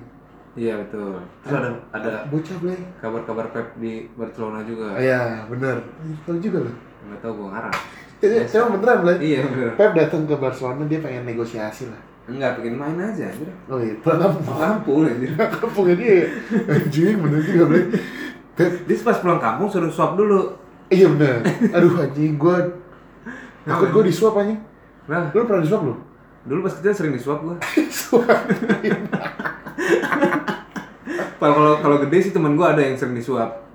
Iya 0.56 0.80
betul. 0.80 1.20
Terus 1.44 1.52
ada 1.52 1.68
ada 1.92 2.12
Bocah 2.26 2.56
Blay. 2.56 2.80
kabar-kabar 2.96 3.52
Pep 3.52 3.76
di 3.76 4.08
Barcelona 4.16 4.64
juga. 4.64 4.96
Oh, 4.96 5.02
Iya, 5.02 5.44
bener. 5.52 5.76
Tahu 6.24 6.40
juga 6.40 6.64
loh. 6.64 6.76
Nggak 7.04 7.20
tahu 7.20 7.32
gue 7.36 7.48
ngarang. 7.52 7.76
Iya, 8.16 8.48
Cuma 8.48 8.80
beneran 8.80 8.98
Blay. 9.04 9.16
Iya 9.20 9.38
bener. 9.44 9.68
Pep 9.76 9.92
datang 9.92 10.24
ke 10.24 10.34
Barcelona 10.34 10.82
dia 10.84 11.00
pengen 11.00 11.24
negosiasi 11.24 11.88
lah. 11.88 12.00
Enggak 12.26 12.58
bikin 12.58 12.74
main 12.74 12.96
aja. 12.96 13.28
anjir. 13.28 13.52
Oh 13.68 13.78
iya, 13.78 13.94
pulang 14.00 14.18
kampung. 14.18 14.56
Kampung 14.56 14.98
anjir. 15.04 15.30
Kampungnya 15.36 15.94
dia. 15.94 16.26
Anjing 16.66 17.16
bener 17.20 17.40
juga. 17.44 17.64
Pep, 18.56 18.72
Dia 18.88 18.96
pas 19.04 19.20
pulang 19.20 19.36
kampung 19.36 19.68
suruh 19.68 19.92
swab 19.92 20.16
dulu. 20.16 20.56
iya 20.88 21.06
bener. 21.06 21.44
Aduh 21.70 21.98
anjing 21.98 22.34
gua 22.34 22.62
takut 23.62 23.88
gua 23.90 24.02
disuap 24.02 24.38
anjing. 24.38 24.58
Nah, 25.06 25.30
Lu 25.30 25.44
pernah 25.44 25.62
disuap 25.62 25.82
lu? 25.82 25.94
dulu 26.46 26.62
pas 26.62 26.70
kecil 26.72 26.94
sering 26.94 27.10
disuap 27.10 27.42
gue. 27.42 27.58
Kalau 31.36 31.52
kalau 31.52 31.74
kalau 31.82 31.96
gede 32.06 32.18
sih 32.22 32.32
temen 32.32 32.54
gue 32.54 32.62
ada 32.62 32.80
yang 32.80 32.96
sering 32.96 33.12
disuap. 33.12 33.66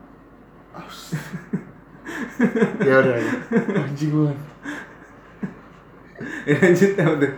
Ya 2.82 2.96
udah 3.02 3.16
ya. 3.18 3.32
Anjing 3.86 4.12
gua. 4.12 4.32
Ya 6.46 6.56
lanjut 6.58 6.92
ya 6.98 7.06
udah. 7.06 7.32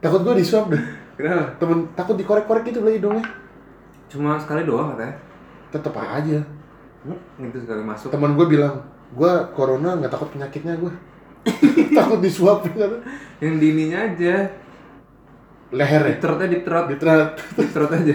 Takut 0.00 0.20
gua 0.24 0.34
disuap 0.36 0.68
deh. 0.72 0.82
Kenapa? 1.16 1.44
Temen 1.56 1.88
takut 1.96 2.16
dikorek-korek 2.16 2.68
gitu 2.68 2.84
Blay 2.84 3.00
hidungnya. 3.00 3.24
Cuma 4.12 4.36
sekali 4.36 4.68
doang 4.68 4.92
katanya. 4.94 5.16
Tetep 5.72 5.94
aja. 5.96 6.38
Itu 7.40 7.58
sekali 7.62 7.82
masuk. 7.84 8.12
Teman 8.12 8.36
gue 8.36 8.46
bilang, 8.48 8.82
gua 9.16 9.48
corona 9.56 9.96
nggak 9.96 10.12
takut 10.12 10.28
penyakitnya 10.36 10.76
gua. 10.76 10.92
takut 11.98 12.20
disuap 12.20 12.66
kata. 12.68 13.00
Yang 13.40 13.54
di 13.60 13.66
ininya 13.72 13.98
aja. 14.12 14.34
Leher 15.72 16.02
ya. 16.04 16.08
Deep 16.14 16.20
throat-nya 16.22 16.46
deep 16.52 16.64
throat. 16.64 16.86
Di 16.92 16.96
terat. 17.00 17.30
Deep 17.56 17.70
throat 17.72 17.92
aja. 17.92 18.14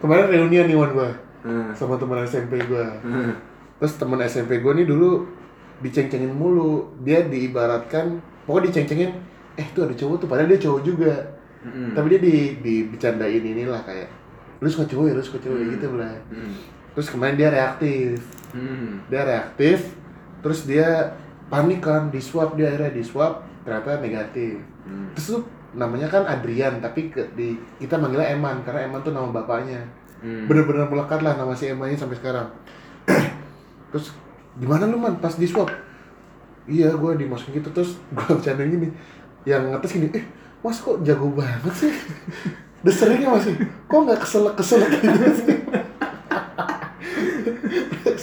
Kemarin 0.00 0.26
reunian 0.28 0.66
nih 0.68 0.76
Wan 0.76 0.92
gua 0.92 1.10
Hmm. 1.44 1.68
sama 1.76 2.00
teman 2.00 2.24
SMP 2.24 2.56
gua. 2.64 2.88
Hmm. 3.04 3.36
Terus 3.78 3.92
teman 3.98 4.20
SMP 4.22 4.58
gue 4.62 4.72
nih 4.74 4.86
dulu 4.86 5.26
diceng-cengin 5.82 6.30
mulu. 6.30 6.94
Dia 7.02 7.26
diibaratkan, 7.26 8.18
pokoknya 8.46 8.70
diceng-cengin, 8.70 9.10
eh 9.58 9.66
tuh 9.74 9.84
ada 9.86 9.94
cowok 9.94 10.16
tuh, 10.24 10.28
padahal 10.30 10.48
dia 10.50 10.60
cowok 10.62 10.80
juga. 10.86 11.14
Hmm. 11.64 11.92
Tapi 11.96 12.06
dia 12.14 12.20
di, 12.20 12.34
dibicarain 12.60 13.42
inilah 13.44 13.80
kayak, 13.84 14.08
lu 14.60 14.68
suka 14.68 14.84
cowok 14.88 15.04
ya, 15.10 15.14
lu 15.16 15.22
suka 15.24 15.38
cowok 15.42 15.58
ya 15.58 15.66
gitu 15.74 15.86
lah. 15.96 16.14
Hmm. 16.30 16.54
Terus 16.94 17.08
kemarin 17.10 17.36
dia 17.36 17.48
reaktif, 17.50 18.18
Hmm. 18.54 19.02
dia 19.10 19.26
reaktif, 19.26 19.98
terus 20.38 20.62
dia 20.62 21.10
panik 21.50 21.82
kan, 21.82 22.06
di 22.14 22.22
swab 22.22 22.54
dia 22.54 22.70
akhirnya 22.70 22.94
di 22.94 23.02
swab 23.02 23.42
ternyata 23.66 23.98
negatif. 23.98 24.62
Hmm. 24.86 25.10
Terus 25.18 25.26
tuh 25.34 25.42
namanya 25.74 26.06
kan 26.06 26.22
Adrian, 26.22 26.78
tapi 26.78 27.10
ke, 27.10 27.34
di, 27.34 27.58
kita 27.82 27.98
manggilnya 27.98 28.30
Eman 28.30 28.62
karena 28.62 28.86
Eman 28.86 29.02
tuh 29.02 29.10
nama 29.10 29.26
bapaknya 29.34 29.82
Hmm. 30.24 30.48
bener-bener 30.48 30.88
melekat 30.88 31.20
lah 31.20 31.36
nama 31.36 31.52
si 31.52 31.68
Emma 31.68 31.84
ini 31.84 32.00
sampai 32.00 32.16
sekarang 32.16 32.48
terus 33.94 34.10
gimana 34.58 34.90
lu 34.90 34.98
man? 34.98 35.14
Pas 35.22 35.38
di 35.38 35.46
swab. 35.46 35.70
Iya 36.66 36.90
gue 36.98 37.10
dimasukin 37.14 37.62
gitu. 37.62 37.70
Terus 37.70 37.94
gue 38.18 38.26
bercanda 38.26 38.66
gini. 38.66 38.90
Yang 39.46 39.62
ngetes 39.70 39.92
gini 39.94 40.08
eh 40.10 40.24
mas 40.66 40.82
kok 40.82 40.98
jago 41.06 41.30
banget 41.30 41.74
sih? 41.78 41.92
Udah 42.82 42.94
seringnya 42.94 43.30
masih 43.30 43.54
kok 43.86 44.00
nggak 44.02 44.18
keselak 44.18 44.54
keselak 44.58 44.90
gitu 44.98 45.30
sih? 45.38 45.46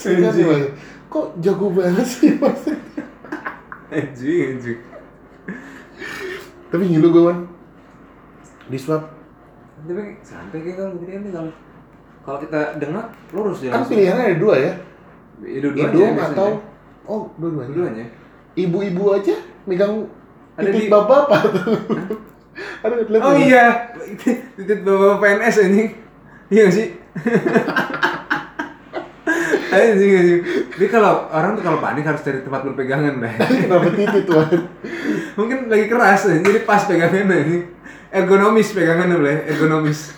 Sih 0.02 0.18
mas. 0.20 0.36
Kok 1.08 1.40
jago 1.40 1.72
banget 1.72 2.08
sih 2.08 2.36
mas? 2.36 2.68
Anjing, 3.92 4.58
anjing. 4.58 4.80
tapi 6.72 6.84
ngilu 6.88 7.08
gue 7.14 7.24
man. 7.24 7.40
Di 8.68 8.80
swab. 8.80 9.08
Tapi 9.86 10.18
santai 10.26 10.60
kayak 10.66 10.76
kalau 10.80 10.92
begini 10.98 11.30
nih 11.30 11.32
kalau 11.32 11.52
kalau 12.22 12.38
kita 12.38 12.78
dengar 12.78 13.10
lurus 13.34 13.66
ya 13.66 13.74
kan 13.74 13.86
pilihannya 13.90 14.26
ada 14.34 14.38
dua 14.38 14.56
ya 14.58 14.74
Hidung 15.42 15.74
biasanya. 15.74 16.26
atau 16.30 16.50
oh 17.04 17.22
dua-duanya 17.36 17.72
dua-duanya. 17.72 18.06
ibu-ibu 18.54 19.04
aja 19.12 19.36
megang 19.64 20.06
Ada 20.54 20.68
titik 20.68 20.86
di- 20.86 20.92
bapak 20.92 21.22
ada 22.84 22.94
lihat 23.00 23.22
Oh 23.22 23.34
iya, 23.34 23.66
titik 24.54 24.84
bapak 24.84 25.18
PNS 25.18 25.58
ini. 25.66 25.84
Iya 26.48 26.66
sih? 26.68 26.88
Anjing 29.72 30.12
anjing. 30.12 30.42
Jadi 30.70 30.88
kalau 30.90 31.32
orang 31.32 31.56
tuh 31.56 31.64
kalau 31.64 31.80
panik 31.80 32.04
harus 32.04 32.20
cari 32.20 32.44
tempat 32.44 32.68
berpegangan 32.68 33.18
dah. 33.18 33.34
kenapa 33.40 33.88
titik 33.90 34.28
tuan 34.28 34.52
Mungkin 35.40 35.72
lagi 35.72 35.88
keras 35.88 36.28
ya, 36.28 36.38
jadi 36.38 36.60
pas 36.62 36.84
pegangannya 36.84 37.38
ini. 37.40 37.58
Ergonomis 38.12 38.76
pegangannya 38.76 39.16
boleh, 39.16 39.38
ergonomis. 39.48 40.12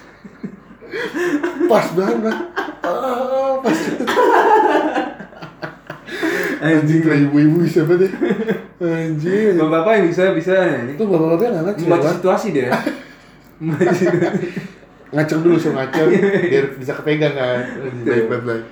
pas 1.64 1.86
banget 1.92 2.18
Bang. 2.20 2.40
ah, 2.86 3.54
pas 3.62 3.78
anjing 6.64 7.04
lah 7.04 7.18
ibu-ibu 7.20 7.60
banget 7.60 8.08
ya 8.08 8.12
anjing. 9.04 9.60
Bapak-bapak 9.60 9.92
yang 10.00 10.06
bisa 10.08 10.24
bisa. 10.32 10.56
Itu 10.88 11.04
bapak-bapak 11.04 11.46
nggak 11.52 11.64
ngaceng 11.68 11.88
Membaca 11.92 12.10
situasi 12.16 12.48
dia. 12.56 12.72
Membaca 13.64 14.08
ngaceng 15.14 15.40
dulu 15.44 15.56
suruh 15.60 15.76
ngaceng 15.76 16.10
biar 16.48 16.66
bisa 16.80 16.92
kepegang 16.96 17.36
kan. 17.36 17.60
Baik 18.08 18.26
baik 18.32 18.44
baik. 18.48 18.64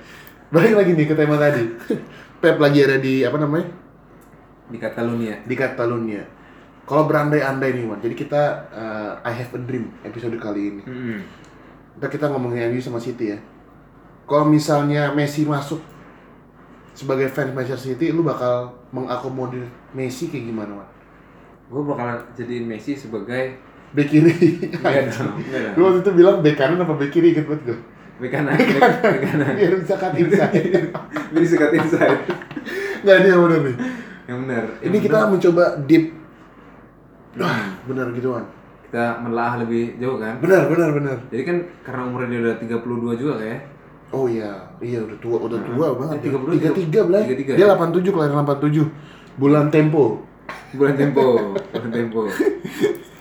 Balik 0.52 0.72
lagi 0.76 0.90
nih 0.96 1.06
ke 1.06 1.14
tema 1.14 1.36
tadi. 1.36 1.64
Pep 2.40 2.56
lagi 2.56 2.78
ada 2.82 2.96
di 2.96 3.22
apa 3.22 3.36
namanya? 3.36 3.68
Di 4.72 4.78
Catalonia. 4.80 5.36
di 5.44 5.54
Catalunya 5.54 6.22
kalau 6.82 7.06
berandai-andai 7.06 7.78
nih 7.78 7.84
Wan 7.86 8.02
jadi 8.02 8.14
kita 8.14 8.42
eh, 8.74 9.12
I 9.22 9.32
have 9.32 9.54
a 9.54 9.60
dream 9.62 9.94
episode 10.02 10.34
kali 10.42 10.62
ini. 10.76 10.82
Hmm. 10.82 11.18
Ntar 11.98 12.10
kita 12.10 12.26
ngomongin 12.26 12.74
MU 12.74 12.82
sama 12.82 12.98
City 12.98 13.36
ya. 13.36 13.38
Kalau 14.26 14.48
misalnya 14.50 15.14
Messi 15.14 15.46
masuk 15.46 15.78
sebagai 16.92 17.28
fans 17.32 17.52
Manchester 17.56 17.96
City, 17.96 18.12
lu 18.12 18.24
bakal 18.24 18.72
mengakomodir 18.92 19.64
Messi 19.96 20.28
kayak 20.28 20.48
gimana, 20.48 20.82
Wan? 20.82 20.88
Gue 21.72 21.82
bakalan 21.88 22.20
jadiin 22.36 22.68
Messi 22.68 22.92
sebagai 22.92 23.56
Bek 23.92 24.08
kiri. 24.08 24.32
Enggak 24.72 25.12
dong, 25.12 25.36
lu 25.76 25.80
waktu 25.84 26.00
itu 26.00 26.10
bilang 26.16 26.40
bek 26.40 26.56
kanan 26.56 26.80
apa 26.80 26.96
bek 26.96 27.12
kiri 27.12 27.36
banget 27.36 27.60
gue. 27.68 27.78
Bek 28.24 28.30
kanan, 28.32 28.56
bek 28.56 29.20
kanan. 29.28 29.52
Biar 29.52 29.74
bisa 29.76 29.94
cut 30.00 30.16
inside. 30.16 30.72
Jadi 31.32 31.46
sekat 31.46 31.70
inside. 31.76 32.20
Nggak 33.04 33.16
ini 33.20 33.28
yang 33.28 33.42
bener 33.44 33.60
nih. 33.68 33.76
Yang 34.24 34.38
benar. 34.48 34.64
Ini 34.80 34.96
kita 34.96 35.18
mencoba 35.28 35.64
deep. 35.84 36.04
Wah, 37.36 37.64
bener 37.84 38.06
gitu, 38.16 38.28
Wan. 38.32 38.44
kita 38.88 39.24
menelaah 39.24 39.64
lebih 39.64 39.96
jauh 39.96 40.20
kan. 40.20 40.36
Bener, 40.40 40.68
bener, 40.68 40.88
bener. 40.92 41.16
Jadi 41.32 41.42
kan 41.48 41.56
karena 41.80 42.00
umurnya 42.08 42.28
dia 42.28 42.40
udah 42.44 42.56
32 42.60 43.20
juga 43.20 43.34
kayak. 43.40 43.60
Oh 44.12 44.28
iya, 44.28 44.52
iya 44.78 45.00
udah 45.00 45.16
tua, 45.18 45.40
udah 45.40 45.56
tua 45.58 45.86
banget. 45.96 46.16
Eh, 46.20 46.30
32, 46.30 46.52
Tiga 46.52 46.70
tiga 46.70 47.00
belas. 47.02 47.22
33 47.24 47.56
Dia 47.56 47.64
ya? 47.64 47.74
87 47.74 48.12
kelahiran 48.12 48.44
87. 48.44 48.84
Bulan 49.34 49.66
Tempo. 49.68 50.04
Bulan 50.72 50.96
tempo, 50.96 51.52
bulan 51.72 51.90
tempo. 51.90 52.20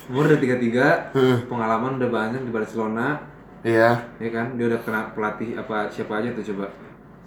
Umur 0.07 0.23
udah 0.25 0.39
33, 0.39 1.15
Heeh. 1.15 1.37
pengalaman 1.47 1.95
udah 1.95 2.09
banyak 2.09 2.41
di 2.41 2.51
Barcelona, 2.51 3.19
Iya. 3.61 4.07
ya 4.17 4.29
kan? 4.29 4.55
Dia 4.55 4.67
udah 4.67 4.79
kena 4.81 5.11
pelatih 5.11 5.55
apa 5.55 5.87
siapa 5.87 6.19
aja 6.19 6.31
tuh 6.31 6.43
coba. 6.47 6.71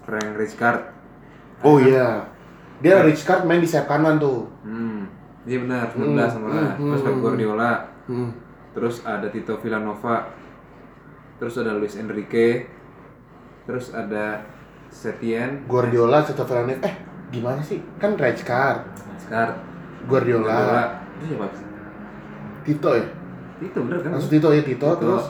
Frank 0.03 0.33
Rijkaard. 0.35 0.81
Oh 1.61 1.77
iya. 1.77 2.25
Dia 2.81 3.01
Rich 3.01 3.25
Card 3.25 3.45
main 3.45 3.61
di 3.61 3.69
sayap 3.69 3.87
kanan 3.87 4.17
tuh. 4.17 4.49
Hmm. 4.61 5.09
Iya 5.45 5.61
benar, 5.61 5.89
19 5.89 6.05
Hmm, 6.11 6.21
sama 6.27 6.47
lah. 6.51 6.73
hmm, 6.75 6.85
Terus 6.87 7.01
Pep 7.01 7.13
hmm. 7.13 7.23
Guardiola, 7.23 7.73
Hmm. 8.05 8.31
terus 8.75 8.97
ada 9.01 9.29
Tito 9.29 9.55
Villanova, 9.57 10.17
terus 11.39 11.55
ada 11.55 11.73
Luis 11.73 11.95
Enrique, 11.95 12.65
terus 13.65 13.93
ada 13.93 14.45
Setien, 14.95 15.67
Guardiola, 15.67 16.23
Villanova. 16.23 16.87
Eh, 16.87 16.95
gimana 17.35 17.61
sih? 17.65 17.83
Kan 17.99 18.15
Rich 18.15 18.47
Card. 18.47 18.87
Rijkaard, 18.95 19.57
Guardiola, 20.07 21.03
Itu 21.19 21.25
siapa? 21.35 21.47
Tito 22.65 22.91
ya. 22.95 23.07
Tito 23.59 23.79
bener 23.83 23.99
kan? 24.05 24.11
Langsung 24.15 24.31
Tito 24.31 24.49
ya 24.55 24.63
Tito, 24.63 24.89
Tito. 24.89 25.01
terus 25.01 25.25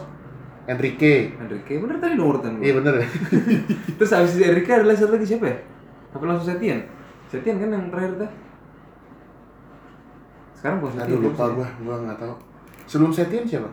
Enrique. 0.64 1.36
Enrique 1.36 1.74
bener 1.76 1.96
tadi 2.00 2.14
dong 2.16 2.28
urutan. 2.32 2.52
Iya 2.56 2.72
bener 2.80 3.04
ya. 3.04 3.06
Terus 4.00 4.10
habis 4.16 4.32
Enrique 4.40 4.72
adalah 4.72 4.96
satu 4.96 5.12
lagi 5.12 5.28
siapa 5.28 5.44
ya? 5.44 5.56
Apa 6.16 6.24
langsung 6.24 6.48
Setien? 6.48 6.88
Setien 7.28 7.60
kan 7.60 7.68
yang 7.68 7.92
terakhir 7.92 8.24
tuh. 8.24 8.30
Sekarang 10.56 10.80
bukan 10.80 10.92
Setien. 10.96 11.08
Aduh 11.12 11.20
lupa 11.28 11.44
gua, 11.52 11.68
gua 11.84 11.96
nggak 12.08 12.16
tahu. 12.16 12.34
Sebelum 12.88 13.12
Setien 13.12 13.44
siapa? 13.44 13.68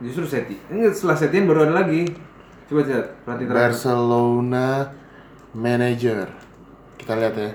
Justru 0.00 0.24
Setien. 0.24 0.60
Enggak, 0.72 0.96
setelah 0.96 1.16
Setien 1.20 1.44
baru 1.44 1.68
ada 1.68 1.84
lagi. 1.84 2.08
Coba 2.66 2.80
lihat 2.82 3.06
pelatih 3.22 3.46
terakhir. 3.46 3.62
Barcelona 3.70 4.68
manager. 5.54 6.26
Kita 6.98 7.12
lihat 7.14 7.34
ya. 7.38 7.50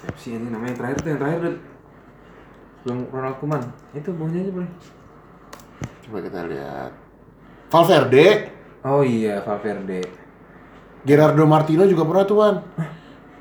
Siapa 0.00 0.18
sih 0.18 0.32
ini 0.40 0.48
namanya 0.48 0.72
yang 0.72 0.78
terakhir 0.80 0.96
tuh 1.04 1.08
yang 1.12 1.20
terakhir 1.20 1.40
tuh. 1.44 1.56
Sebelum 2.80 2.98
Ronald 3.12 3.36
Koeman. 3.42 3.62
Itu 3.92 4.08
bawahnya 4.16 4.40
aja 4.40 4.52
boleh. 4.56 4.70
Coba 6.06 6.18
kita 6.22 6.40
lihat. 6.48 6.92
Valverde, 7.66 8.26
Oh 8.86 9.02
iya, 9.02 9.42
Valverde. 9.42 9.98
Gerardo 11.02 11.42
Martino 11.42 11.82
juga 11.90 12.06
pernah 12.06 12.22
tuan. 12.24 12.54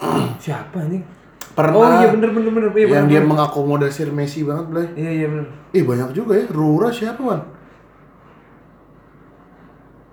Siapa 0.44 0.82
anjing? 0.82 1.06
Pernah. 1.54 1.78
Oh 1.78 1.88
iya 2.02 2.08
bener 2.12 2.30
bener 2.34 2.52
bener. 2.52 2.70
Iya, 2.74 2.86
yang 2.90 3.06
bener, 3.06 3.12
dia 3.14 3.22
bener. 3.22 3.30
mengakomodasi 3.32 4.10
Messi 4.12 4.42
banget, 4.44 4.66
Blay. 4.74 4.88
Iya 4.98 5.12
iya 5.24 5.28
bener. 5.30 5.48
Ih 5.72 5.84
banyak 5.86 6.10
juga 6.12 6.34
ya. 6.36 6.46
Rura 6.50 6.90
siapa, 6.90 7.22
Wan? 7.22 7.42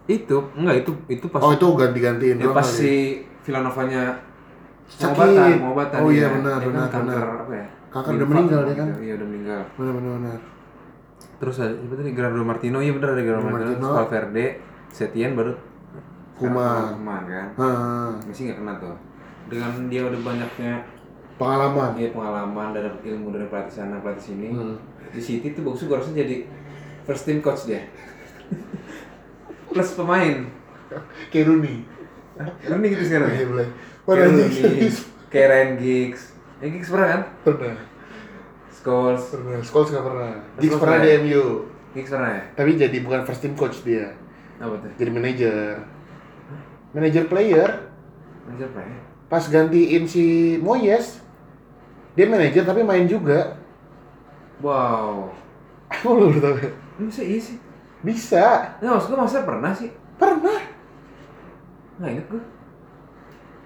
Itu 0.04 0.36
enggak 0.54 0.76
itu 0.82 0.90
itu 1.08 1.26
pas 1.28 1.40
Oh 1.40 1.52
itu 1.52 1.66
ganti-gantiin 1.72 2.36
ya, 2.36 2.50
pas 2.50 2.62
kali. 2.62 2.74
si 2.76 2.92
Villanovanya 3.42 4.02
Sakit. 4.88 5.14
pengobatan, 5.14 5.50
pengobatan 5.58 5.98
Oh 5.98 6.10
iya, 6.10 6.26
ya. 6.26 6.28
benar, 6.32 6.58
Dia 6.58 6.68
benar, 6.68 6.84
kan 6.84 6.92
kanker 6.92 7.16
benar. 7.22 7.40
apa 7.40 7.52
ya? 7.54 7.66
Kanker 7.88 8.12
udah 8.12 8.28
meninggal 8.28 8.58
gitu. 8.58 8.68
dia 8.68 8.76
kan? 8.76 8.88
Iya 8.98 9.12
udah 9.14 9.26
meninggal. 9.26 9.60
Benar 9.72 9.92
benar 9.94 10.12
benar. 10.18 10.38
Terus 11.38 11.56
ada 11.58 11.72
siapa 11.74 11.94
tadi 11.96 12.10
Gerardo 12.12 12.42
Martino, 12.42 12.78
iya 12.78 12.92
benar 12.92 13.08
ada 13.10 13.22
Gerardo 13.22 13.48
Martino, 13.48 13.74
Martino. 13.74 13.88
Valverde, 13.96 14.46
Setien 14.88 15.32
baru 15.32 15.52
Kuman. 16.32 16.82
Kuman 16.92 17.22
kan. 17.24 17.46
Ah, 17.56 18.10
Messi 18.22 18.46
nggak 18.46 18.58
kena 18.58 18.74
tuh. 18.78 18.96
Dengan 19.46 19.70
dia 19.86 20.02
udah 20.02 20.20
banyaknya 20.20 20.72
pengalaman. 21.34 21.90
ya, 21.94 22.08
pengalaman 22.10 22.68
dan 22.72 22.94
ilmu 23.00 23.30
dari 23.30 23.46
pelatih 23.46 23.74
sana 23.74 23.98
pelatih 23.98 24.24
sini. 24.24 24.48
Hmm. 24.50 24.76
Di 25.10 25.20
City 25.20 25.50
tuh 25.52 25.62
bagus 25.62 25.82
gue 25.82 25.92
harusnya 25.92 26.22
jadi 26.22 26.46
first 27.02 27.24
team 27.24 27.38
coach 27.38 27.66
dia. 27.66 27.82
Plus 29.72 29.90
pemain. 29.96 30.36
Kayak 31.32 31.44
Rooney. 31.48 31.76
Ini 32.64 32.86
gitu 32.92 33.04
sekarang. 33.08 33.30
Iya 33.32 33.40
ya? 33.40 33.46
boleh. 33.48 33.68
Kayak 34.04 34.28
Rooney, 34.28 34.46
kayak 35.32 35.46
Ryan 35.48 35.70
Giggs. 35.80 36.22
Ryan 36.60 36.70
Giggs 36.76 36.88
pernah 36.92 37.08
kan? 37.08 37.22
Pernah. 37.44 37.76
Scholes. 38.72 39.22
Pernah. 39.32 39.58
Scholes 39.64 39.88
nggak 39.92 40.04
pernah. 40.04 40.30
Giggs 40.60 40.76
pernah 40.76 40.98
di 41.00 41.08
ya? 41.08 41.16
MU. 41.24 41.44
Giggs 41.96 42.10
pernah 42.12 42.30
ya? 42.32 42.42
Tapi 42.56 42.70
jadi 42.76 42.96
bukan 43.00 43.20
first 43.24 43.40
team 43.40 43.54
coach 43.56 43.80
dia. 43.84 44.12
Apa 44.60 44.74
tuh? 44.78 44.92
Jadi 45.00 45.10
manajer. 45.10 45.74
Manajer 46.92 47.24
player. 47.28 47.70
Manajer 48.44 48.68
apa 48.68 48.80
ya? 48.84 48.98
Pas 49.32 49.44
gantiin 49.48 50.04
si 50.04 50.56
Moyes. 50.60 51.24
Dia 52.12 52.28
manajer 52.28 52.68
tapi 52.68 52.84
main 52.84 53.08
juga. 53.08 53.56
Wow. 54.60 55.32
Aku 55.88 56.16
lu 56.20 56.36
tahu 56.36 56.56
ya? 56.60 56.70
Ini 57.00 57.04
bisa 57.08 57.22
iya 57.24 57.40
sih. 57.40 57.56
Bisa. 58.02 58.44
Nggak 58.78 58.92
maksud 58.92 59.08
gue 59.08 59.18
masa 59.18 59.38
pernah 59.42 59.72
sih? 59.72 59.90
Pernah. 60.16 60.58
Nggak 61.96 62.10
inget 62.10 62.26
gue. 62.28 62.42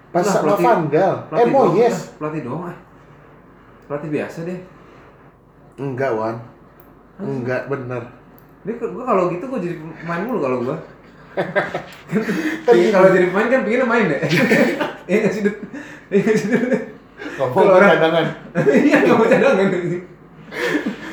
Pas 0.07 0.21
Lah, 0.21 0.29
sama 0.31 0.43
pelatih- 0.47 0.65
Van 0.65 0.81
Gaal. 0.87 1.15
Eh 1.15 1.25
Pelatih 1.27 1.51
doang, 1.51 1.67
Moyes. 1.67 1.97
ah. 1.97 2.05
Pelatih 2.17 2.41
doang 2.41 2.63
ah. 2.63 2.77
Pelatih 3.87 4.09
biasa 4.09 4.37
deh. 4.43 4.59
Enggak, 5.77 6.11
Wan. 6.11 6.35
Enggak, 7.17 7.61
bener. 7.67 8.01
Dia 8.61 8.73
gue 8.75 9.05
kalau 9.05 9.23
gitu 9.29 9.45
gue 9.47 9.59
jadi 9.59 9.75
pemain 9.97 10.21
mulu 10.21 10.39
kalau 10.39 10.57
gue. 10.61 10.77
Kan 12.65 12.73
kalau 12.89 13.09
jadi 13.09 13.29
pemain 13.29 13.47
kan 13.47 13.61
pengennya 13.61 13.85
main 13.85 14.05
deh. 14.07 14.21
Iya 15.07 15.17
nggak 15.23 15.31
sih 15.31 15.41
Dut? 15.41 15.55
Iya 16.09 16.19
nggak 16.19 16.35
sih 16.35 16.47
Dut? 16.49 16.67
Ngomong 17.37 17.63
orang- 17.69 17.91
cadangan. 17.91 18.25
Iya 18.85 18.97
nggak 18.99 19.15
mau 19.15 19.25
cadangan. 19.25 19.67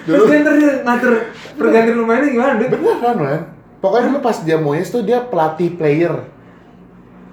Terus 0.05 0.23
dia 0.27 0.41
ngatur 0.83 1.15
pergantian 1.55 1.97
pemainnya 1.99 2.29
gimana 2.29 2.53
Dut? 2.57 2.71
Beneran, 2.71 3.17
Wan. 3.19 3.41
Pokoknya 3.79 4.05
dulu 4.09 4.19
pas 4.21 4.37
dia 4.41 4.57
Moyes 4.57 4.89
tuh 4.89 5.03
dia 5.03 5.19
pelatih 5.21 5.77
player. 5.77 6.15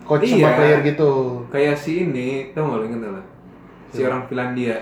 Coach 0.03 0.27
sama 0.27 0.39
Iya. 0.43 0.57
player 0.57 0.79
gitu. 0.84 1.12
Kayak 1.47 1.75
si 1.77 1.91
ini, 2.03 2.51
tau 2.51 2.67
nggak 2.67 2.77
lo 2.77 2.86
inget 2.86 2.99
lo? 3.05 3.23
Si 3.89 3.99
orang 4.01 4.27
Finlandia. 4.27 4.77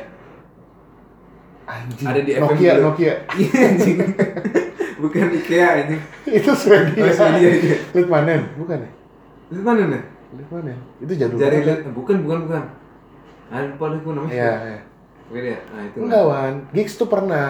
Anjing. 1.63 2.07
Ada 2.09 2.19
di 2.25 2.31
FM 2.33 2.41
Nokia, 2.43 2.71
dulu. 2.73 2.83
Nokia. 2.89 3.13
Iya 3.37 3.59
anjing. 3.69 3.97
Bukan 5.01 5.25
Ikea 5.31 5.67
anjing. 5.79 6.01
Itu 6.25 6.51
Swedia. 6.51 7.03
Oh, 7.05 7.13
Swedia, 7.13 7.49
iya. 7.55 7.77
Litmanen, 7.93 8.41
bukan 8.57 8.83
ya? 8.83 8.89
Itu 9.47 9.61
mana 9.61 9.83
nih? 9.87 10.01
Litmanen. 10.35 10.77
Itu 10.99 11.13
jadul 11.13 11.37
Jadi 11.37 11.57
banget. 11.61 11.79
bukan 11.93 12.15
bukan 12.25 12.39
bukan. 12.49 12.63
Ah, 13.49 13.63
lupa 13.63 13.85
deh 13.93 13.99
gue 13.99 14.13
namanya. 14.13 14.33
Iya, 14.33 14.51
iya. 14.67 14.79
Oke 15.29 15.39
deh. 15.39 15.57
Nah, 15.71 15.81
itu. 15.85 15.97
Enggak, 16.03 16.23
Wan. 16.25 16.53
Giggs 16.73 16.93
tuh 16.97 17.07
pernah. 17.07 17.47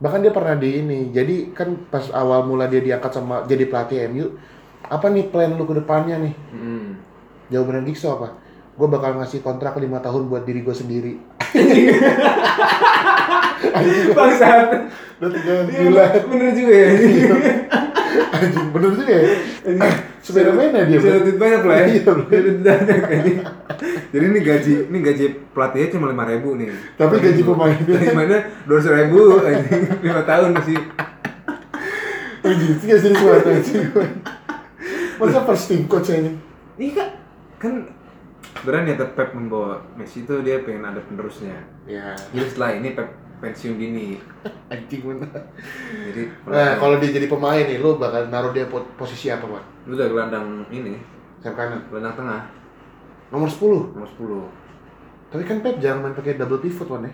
Bahkan 0.00 0.24
dia 0.24 0.32
pernah 0.32 0.56
di 0.56 0.80
ini. 0.80 1.12
Jadi 1.12 1.52
kan 1.52 1.76
pas 1.92 2.08
awal 2.10 2.48
mula 2.48 2.64
dia 2.66 2.80
diangkat 2.80 3.12
sama 3.12 3.44
jadi 3.44 3.68
pelatih 3.68 4.08
MU, 4.08 4.32
apa 4.88 5.12
nih 5.12 5.28
plan 5.28 5.52
lu 5.54 5.68
ke 5.68 5.76
depannya 5.76 6.16
nih? 6.16 6.34
Hmm. 6.56 6.96
Jawaban 7.52 7.84
Giggs 7.84 8.00
tuh 8.00 8.16
apa? 8.16 8.40
Gue 8.80 8.88
bakal 8.88 9.20
ngasih 9.20 9.44
kontrak 9.44 9.76
5 9.76 9.84
tahun 9.84 10.32
buat 10.32 10.48
diri 10.48 10.64
gue 10.64 10.72
sendiri. 10.72 11.20
Bangsat. 14.16 14.88
Udah 15.20 15.36
Iya, 15.36 15.56
gila. 15.68 16.04
bener 16.30 16.50
juga 16.50 16.74
ya. 16.74 16.88
Anjing, 18.30 18.66
bener 18.72 18.90
juga 18.94 19.12
ya? 19.12 19.28
Sepeda 20.20 20.50
mana 20.50 20.84
dia, 20.84 20.96
Bro? 20.96 21.20
duit 21.20 21.36
banyak 21.36 21.62
lah 21.62 21.76
ya. 21.76 21.86
Iya, 21.86 22.00
duit 22.08 22.58
banyak. 22.60 23.38
Jadi 24.10 24.24
ini 24.26 24.40
gaji, 24.40 24.72
ini 24.88 24.98
gaji 25.00 25.24
pelatihnya 25.52 25.88
cuma 25.90 26.08
lima 26.08 26.24
ribu 26.24 26.56
nih. 26.56 26.72
Tapi 26.96 27.14
gaji 27.16 27.42
pemainnya- 27.42 28.00
Gimana? 28.02 28.36
Dua 28.64 28.76
ratus 28.76 28.90
ribu, 28.90 29.20
lima 30.00 30.22
tahun 30.24 30.50
masih. 30.52 30.76
Anjing, 32.40 32.72
gak 32.80 32.98
serius 32.98 33.20
banget 33.20 33.44
anjing. 33.46 33.84
Masa 35.16 35.44
first 35.44 35.68
team 35.68 35.84
coach 35.84 36.08
ini? 36.10 36.32
Iya 36.74 37.12
kan 37.60 37.92
sebenarnya 38.56 38.96
niat 38.96 39.12
Pep 39.12 39.36
membawa 39.36 39.84
Messi 39.92 40.24
itu 40.24 40.32
dia 40.40 40.64
pengen 40.64 40.80
ada 40.82 40.96
penerusnya. 40.98 41.60
Ya, 41.84 42.16
Jadi 42.32 42.46
setelah 42.46 42.72
ini 42.74 42.96
Pep 42.96 43.12
pensiun 43.40 43.76
dini. 43.76 44.20
anjing 44.72 45.02
bener. 45.02 45.28
Jadi 46.06 46.22
Nah, 46.46 46.76
kalau 46.76 47.00
dia 47.00 47.10
jadi 47.10 47.26
pemain 47.26 47.64
nih, 47.64 47.80
lu 47.80 47.96
bakal 47.96 48.28
naruh 48.28 48.52
dia 48.52 48.68
po- 48.68 48.86
posisi 48.94 49.28
apa, 49.28 49.44
Pak? 49.44 49.64
lu 49.88 49.96
udah 49.96 50.08
gelandang 50.12 50.46
ini, 50.68 51.00
Sayap 51.40 51.56
kanan. 51.56 51.80
gelandang 51.88 52.14
tengah, 52.20 52.42
Nomor 53.32 53.48
10. 53.48 53.96
nomor 53.96 54.08
10 54.10 54.44
Tapi 55.30 55.42
kan 55.46 55.62
Pep 55.62 55.78
jarang 55.78 56.02
main 56.04 56.12
pakai 56.12 56.36
double 56.36 56.60
pivot, 56.60 56.86
Wan 56.86 57.06
ya? 57.06 57.12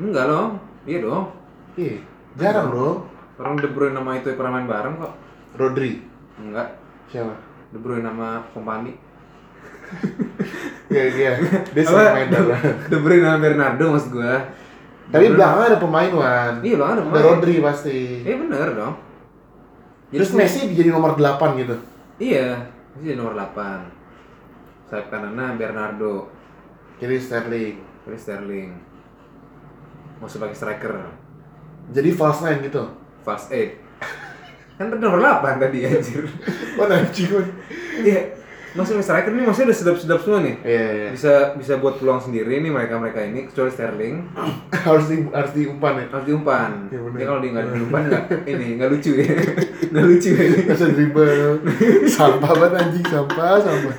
Enggak 0.00 0.24
dong, 0.26 0.50
iya 0.88 0.98
dong. 1.00 1.24
Iya, 1.76 2.00
jarang 2.36 2.68
dong. 2.72 2.96
Orang 3.40 3.56
De 3.56 3.68
Bruyne 3.72 3.96
nama 3.96 4.20
itu 4.20 4.36
pernah 4.36 4.60
main 4.60 4.68
bareng 4.68 5.00
kok. 5.00 5.12
Rodri. 5.56 6.04
Enggak, 6.36 6.76
Siapa? 7.08 7.32
De 7.72 7.78
Bruyne 7.80 8.04
nama 8.04 8.44
Kompani. 8.52 8.92
Iya, 10.90 11.04
iya. 11.14 11.32
Dia 11.70 11.82
sering 11.86 12.14
main 12.18 12.28
bareng. 12.28 12.90
De 12.90 12.96
Bruyne 12.98 13.22
nama 13.22 13.38
Bernardo 13.38 13.94
maksud 13.94 14.10
gua. 14.10 14.42
Tapi 15.10 15.26
belakangnya 15.30 15.66
ada 15.74 15.78
pemain, 15.78 16.10
Wan. 16.10 16.54
Iya 16.62 16.74
belakang 16.78 16.94
ada 16.94 17.02
Ada 17.02 17.06
pemain. 17.06 17.26
Rodri 17.30 17.54
pasti. 17.62 17.98
Iya 18.26 18.34
bener 18.42 18.68
dong. 18.74 18.94
Terus 20.10 20.30
Messi 20.34 20.66
jadi 20.74 20.90
nomor 20.90 21.14
8 21.14 21.62
gitu. 21.62 21.78
Iya, 22.18 22.66
Messi 22.94 23.06
jadi 23.06 23.18
nomor 23.18 23.38
8. 23.38 23.86
Sayap 24.90 25.06
kanannya 25.06 25.54
Bernardo, 25.54 26.26
Jadi 26.98 27.14
Sterling. 27.22 27.78
Chris 28.02 28.26
Sterling. 28.26 28.74
Mau 30.18 30.26
sebagai 30.26 30.58
striker, 30.58 31.06
Jadi 31.94 32.10
false 32.10 32.42
nine 32.42 32.66
gitu. 32.66 32.82
fast 33.22 33.54
eight. 33.54 33.78
Kan 34.74 34.90
tadi 34.90 34.98
nomor 34.98 35.22
8 35.22 35.62
tadi 35.62 35.86
anjir. 35.86 36.26
Wah, 36.76 36.90
anjing. 36.90 37.30
Iya. 38.02 38.34
Maksudnya 38.70 39.02
striker 39.02 39.34
ini 39.34 39.42
maksudnya 39.42 39.68
udah 39.68 39.78
sedap-sedap 39.82 40.18
semua 40.22 40.38
nih. 40.40 40.56
Iya, 40.62 40.84
iya. 40.94 41.08
Bisa 41.10 41.32
bisa 41.58 41.72
buat 41.76 41.98
peluang 41.98 42.22
sendiri 42.22 42.62
nih 42.62 42.70
mereka-mereka 42.70 43.18
ini 43.26 43.50
kecuali 43.50 43.70
Sterling 43.70 44.16
harus 44.86 45.04
di 45.10 45.16
harus 45.26 45.52
diumpan 45.52 45.92
ya. 45.98 46.06
harus 46.06 46.26
diumpan. 46.26 46.70
Iya, 46.86 46.98
bener. 47.02 47.18
Ya 47.18 47.24
kalau 47.26 47.40
dia 47.42 47.50
nggak 47.50 47.66
diumpan 47.74 48.02
nggak 48.06 48.24
ini 48.52 48.66
nggak 48.78 48.90
lucu 48.90 49.10
ya. 49.18 49.26
Nggak 49.90 50.04
lucu 50.06 50.28
ya. 50.30 50.42
ini. 50.46 50.58
Bisa 50.70 50.86
dribble. 50.86 51.52
sampah 52.16 52.52
banget 52.54 52.72
anjing, 52.78 53.04
sampah, 53.04 53.54
sampah. 53.58 53.96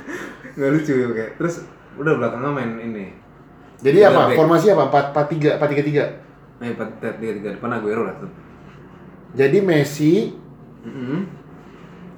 Nggak 0.55 0.71
lucu 0.71 0.93
ya 0.95 1.07
kayak. 1.11 1.31
Terus 1.35 1.55
udah 1.99 2.13
belakangnya 2.15 2.49
main 2.49 2.71
ini. 2.79 3.05
Jadi 3.81 3.97
Tiga 3.99 4.09
apa? 4.09 4.21
back. 4.29 4.37
Formasi 4.37 4.65
apa? 4.71 4.83
4 4.87 5.59
4 5.59 5.59
3 5.59 5.59
4 5.59 5.73
3 5.73 6.05
3. 6.07 6.61
Nah, 6.61 6.67
empat 6.69 6.89
tiga 7.17 7.33
tiga 7.33 7.49
depan 7.57 7.73
Aguero 7.73 8.05
lah 8.05 8.13
tuh. 8.21 8.29
Jadi 9.33 9.57
Messi, 9.59 10.37
Mm-hmm. 10.81 11.19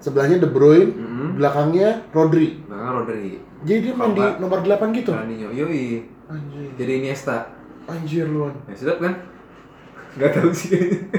Sebelahnya 0.03 0.37
De 0.37 0.45
Bruyne, 0.45 0.91
Mm-hmm. 0.91 1.29
belakangnya 1.39 1.89
Rodri. 2.11 2.59
Belakangnya 2.67 2.93
Rodri. 2.93 3.39
Jadi 3.63 3.79
dia 3.79 3.93
main 3.95 4.11
di 4.11 4.23
nomor 4.37 4.59
8 4.59 4.91
gitu. 4.91 5.15
Fernandinho. 5.15 5.47
Yoi. 5.49 6.03
Anjir. 6.27 6.67
Jadi 6.75 6.91
Iniesta. 6.99 7.47
Anjir 7.87 8.27
luan. 8.27 8.51
Ya 8.67 8.75
sedap 8.75 8.99
kan? 8.99 9.13
Gak 10.13 10.35
tahu 10.35 10.51
sih. 10.51 10.75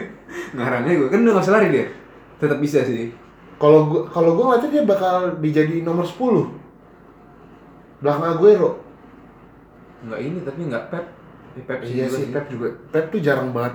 Ngarangnya 0.56 0.92
gue 0.94 1.08
kan 1.08 1.24
udah 1.24 1.40
usah 1.40 1.56
lari 1.56 1.72
dia. 1.72 1.86
Tetap 2.36 2.60
bisa 2.60 2.84
sih. 2.84 3.10
Kalau 3.56 3.86
gua 3.86 4.02
kalau 4.04 4.34
gua 4.34 4.44
ngeliatnya 4.52 4.70
dia 4.70 4.84
bakal 4.84 5.14
dijadi 5.40 5.80
nomor 5.80 6.04
10. 6.04 6.20
Belakang 8.00 8.26
Aguero. 8.28 8.70
Nggak 10.04 10.20
ini 10.20 10.38
tapi 10.44 10.60
nggak 10.68 10.84
Pep. 10.90 11.04
Eh, 11.54 11.64
Pep 11.64 11.80
sih 11.80 11.94
Iya 11.96 12.06
juga 12.06 12.16
sih 12.18 12.26
Pep 12.28 12.46
juga. 12.50 12.68
Pep 12.92 13.04
tuh 13.08 13.20
jarang 13.20 13.50
banget 13.50 13.74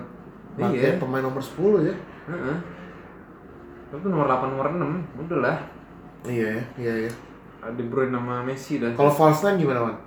Iya. 0.59 0.99
pemain 0.99 1.23
nomor 1.23 1.41
10 1.41 1.87
ya. 1.87 1.95
Heeh. 2.29 2.55
Pep 2.59 2.78
tuh 3.97 4.09
nomor 4.13 4.29
8 4.29 4.53
nomor 4.53 4.67
6. 4.69 5.25
Udah 5.25 5.39
lah. 5.41 5.57
Iya 6.29 6.47
ya, 6.53 6.63
iya 6.77 6.93
ya. 7.09 7.11
De 7.73 7.83
Bruyne 7.89 8.13
nama 8.13 8.45
Messi 8.45 8.77
dah. 8.77 8.93
Kalau 8.93 9.11
false 9.11 9.43
nine 9.43 9.65
gimana, 9.65 9.89
Man? 9.89 9.97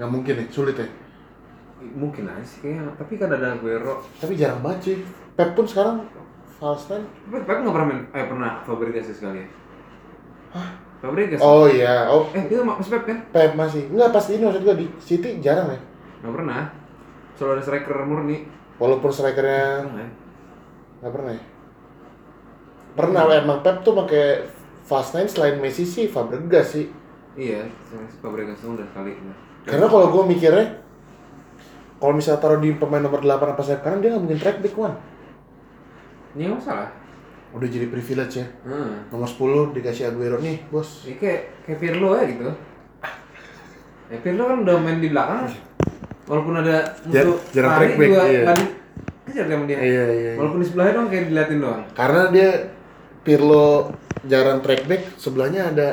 Nggak 0.00 0.10
mungkin 0.10 0.34
ya, 0.40 0.44
sulit 0.48 0.76
ya. 0.80 0.88
Mungkin 1.80 2.24
aja 2.26 2.44
sih 2.44 2.64
kayaknya. 2.64 2.88
Tapi 2.96 3.12
kan 3.20 3.28
ada 3.30 3.56
Aguero. 3.56 4.00
Tapi 4.18 4.34
jarang 4.34 4.64
banget 4.64 4.80
sih. 4.80 4.96
Pep 5.36 5.52
pun 5.52 5.68
sekarang 5.68 6.02
false 6.58 6.88
nine. 6.90 7.06
Pep, 7.28 7.44
Pep 7.44 7.56
nggak 7.60 7.74
pernah 7.76 7.88
main. 7.88 8.00
Eh 8.16 8.24
pernah 8.26 8.50
Fabregas 8.64 9.06
ya 9.12 9.14
sekali 9.14 9.38
ya. 9.44 9.48
Fabregas. 11.00 11.40
Oh 11.40 11.64
iya, 11.70 12.10
oh 12.10 12.28
Eh 12.36 12.44
itu 12.48 12.60
masih 12.64 12.92
Pep 12.98 13.04
kan? 13.04 13.18
Pep 13.32 13.52
masih. 13.56 13.88
Enggak 13.92 14.10
pasti 14.16 14.40
ini 14.40 14.44
maksud 14.48 14.64
gua 14.64 14.76
di 14.76 14.86
City 15.00 15.40
jarang 15.44 15.68
ya. 15.72 15.80
Nggak 16.24 16.34
pernah. 16.40 16.62
Selalu 17.36 17.52
ada 17.56 17.62
striker 17.64 17.96
murni. 18.04 18.38
Walaupun 18.80 19.10
strikernya 19.12 19.84
Pernah 19.88 20.08
ya? 21.04 21.08
pernah 21.12 21.32
ya. 21.36 21.42
Pernah 22.94 23.22
lah 23.26 23.36
emang 23.40 23.60
Pep 23.60 23.82
tuh 23.82 23.94
pakai 23.94 24.46
fast 24.82 25.14
nine 25.14 25.30
selain 25.30 25.56
Messi 25.58 25.86
sih 25.86 26.10
Fabregas 26.10 26.74
sih. 26.74 26.90
Iya, 27.38 27.64
Fabregas 28.18 28.58
tuh 28.58 28.74
udah 28.74 28.86
kali. 28.90 29.14
Karena 29.64 29.86
kalau 29.86 30.10
gue 30.10 30.24
mikirnya 30.26 30.82
kalau 32.00 32.16
misalnya 32.16 32.40
taruh 32.40 32.58
di 32.58 32.72
pemain 32.74 33.04
nomor 33.04 33.20
8 33.20 33.52
apa 33.52 33.60
sayap 33.60 33.84
kanan 33.84 34.00
dia 34.00 34.08
nggak 34.10 34.22
mungkin 34.24 34.40
track 34.40 34.58
back 34.64 34.74
one. 34.74 34.96
Ini 36.32 36.48
nggak 36.48 36.58
masalah. 36.64 36.88
Udah 37.52 37.68
jadi 37.68 37.86
privilege 37.92 38.40
ya. 38.40 38.46
Hmm. 38.64 39.04
Nomor 39.12 39.28
10 39.28 39.76
dikasih 39.76 40.08
Aguero 40.08 40.40
nih, 40.40 40.64
bos. 40.72 41.04
Ini 41.04 41.20
kayak 41.20 41.40
kayak 41.68 41.78
Pirlo 41.78 42.16
ya 42.16 42.24
gitu. 42.24 42.50
Ya 44.10 44.18
Pirlo 44.24 44.42
kan 44.48 44.58
udah 44.64 44.74
main 44.80 44.98
di 44.98 45.12
belakang. 45.12 45.46
Walaupun 46.24 46.54
ada 46.62 46.94
Jar- 47.10 47.26
musuh 47.26 47.38
jarang 47.50 47.72
track 47.74 47.92
back, 47.98 48.06
juga 48.06 48.22
iya. 48.30 48.42
di- 48.54 48.72
kejar 49.26 49.46
sama 49.46 49.64
dia. 49.66 49.78
Iya, 49.78 49.84
iya, 49.84 50.04
iya. 50.14 50.32
Walaupun 50.38 50.58
di 50.62 50.66
sebelahnya 50.66 50.92
doang 50.96 51.08
kayak 51.10 51.24
diliatin 51.30 51.58
doang. 51.60 51.82
Karena 51.92 52.22
dia 52.30 52.48
Pirlo 53.20 53.92
jarang 54.24 54.60
track 54.64 54.88
back, 54.88 55.02
sebelahnya 55.16 55.70
ada 55.72 55.88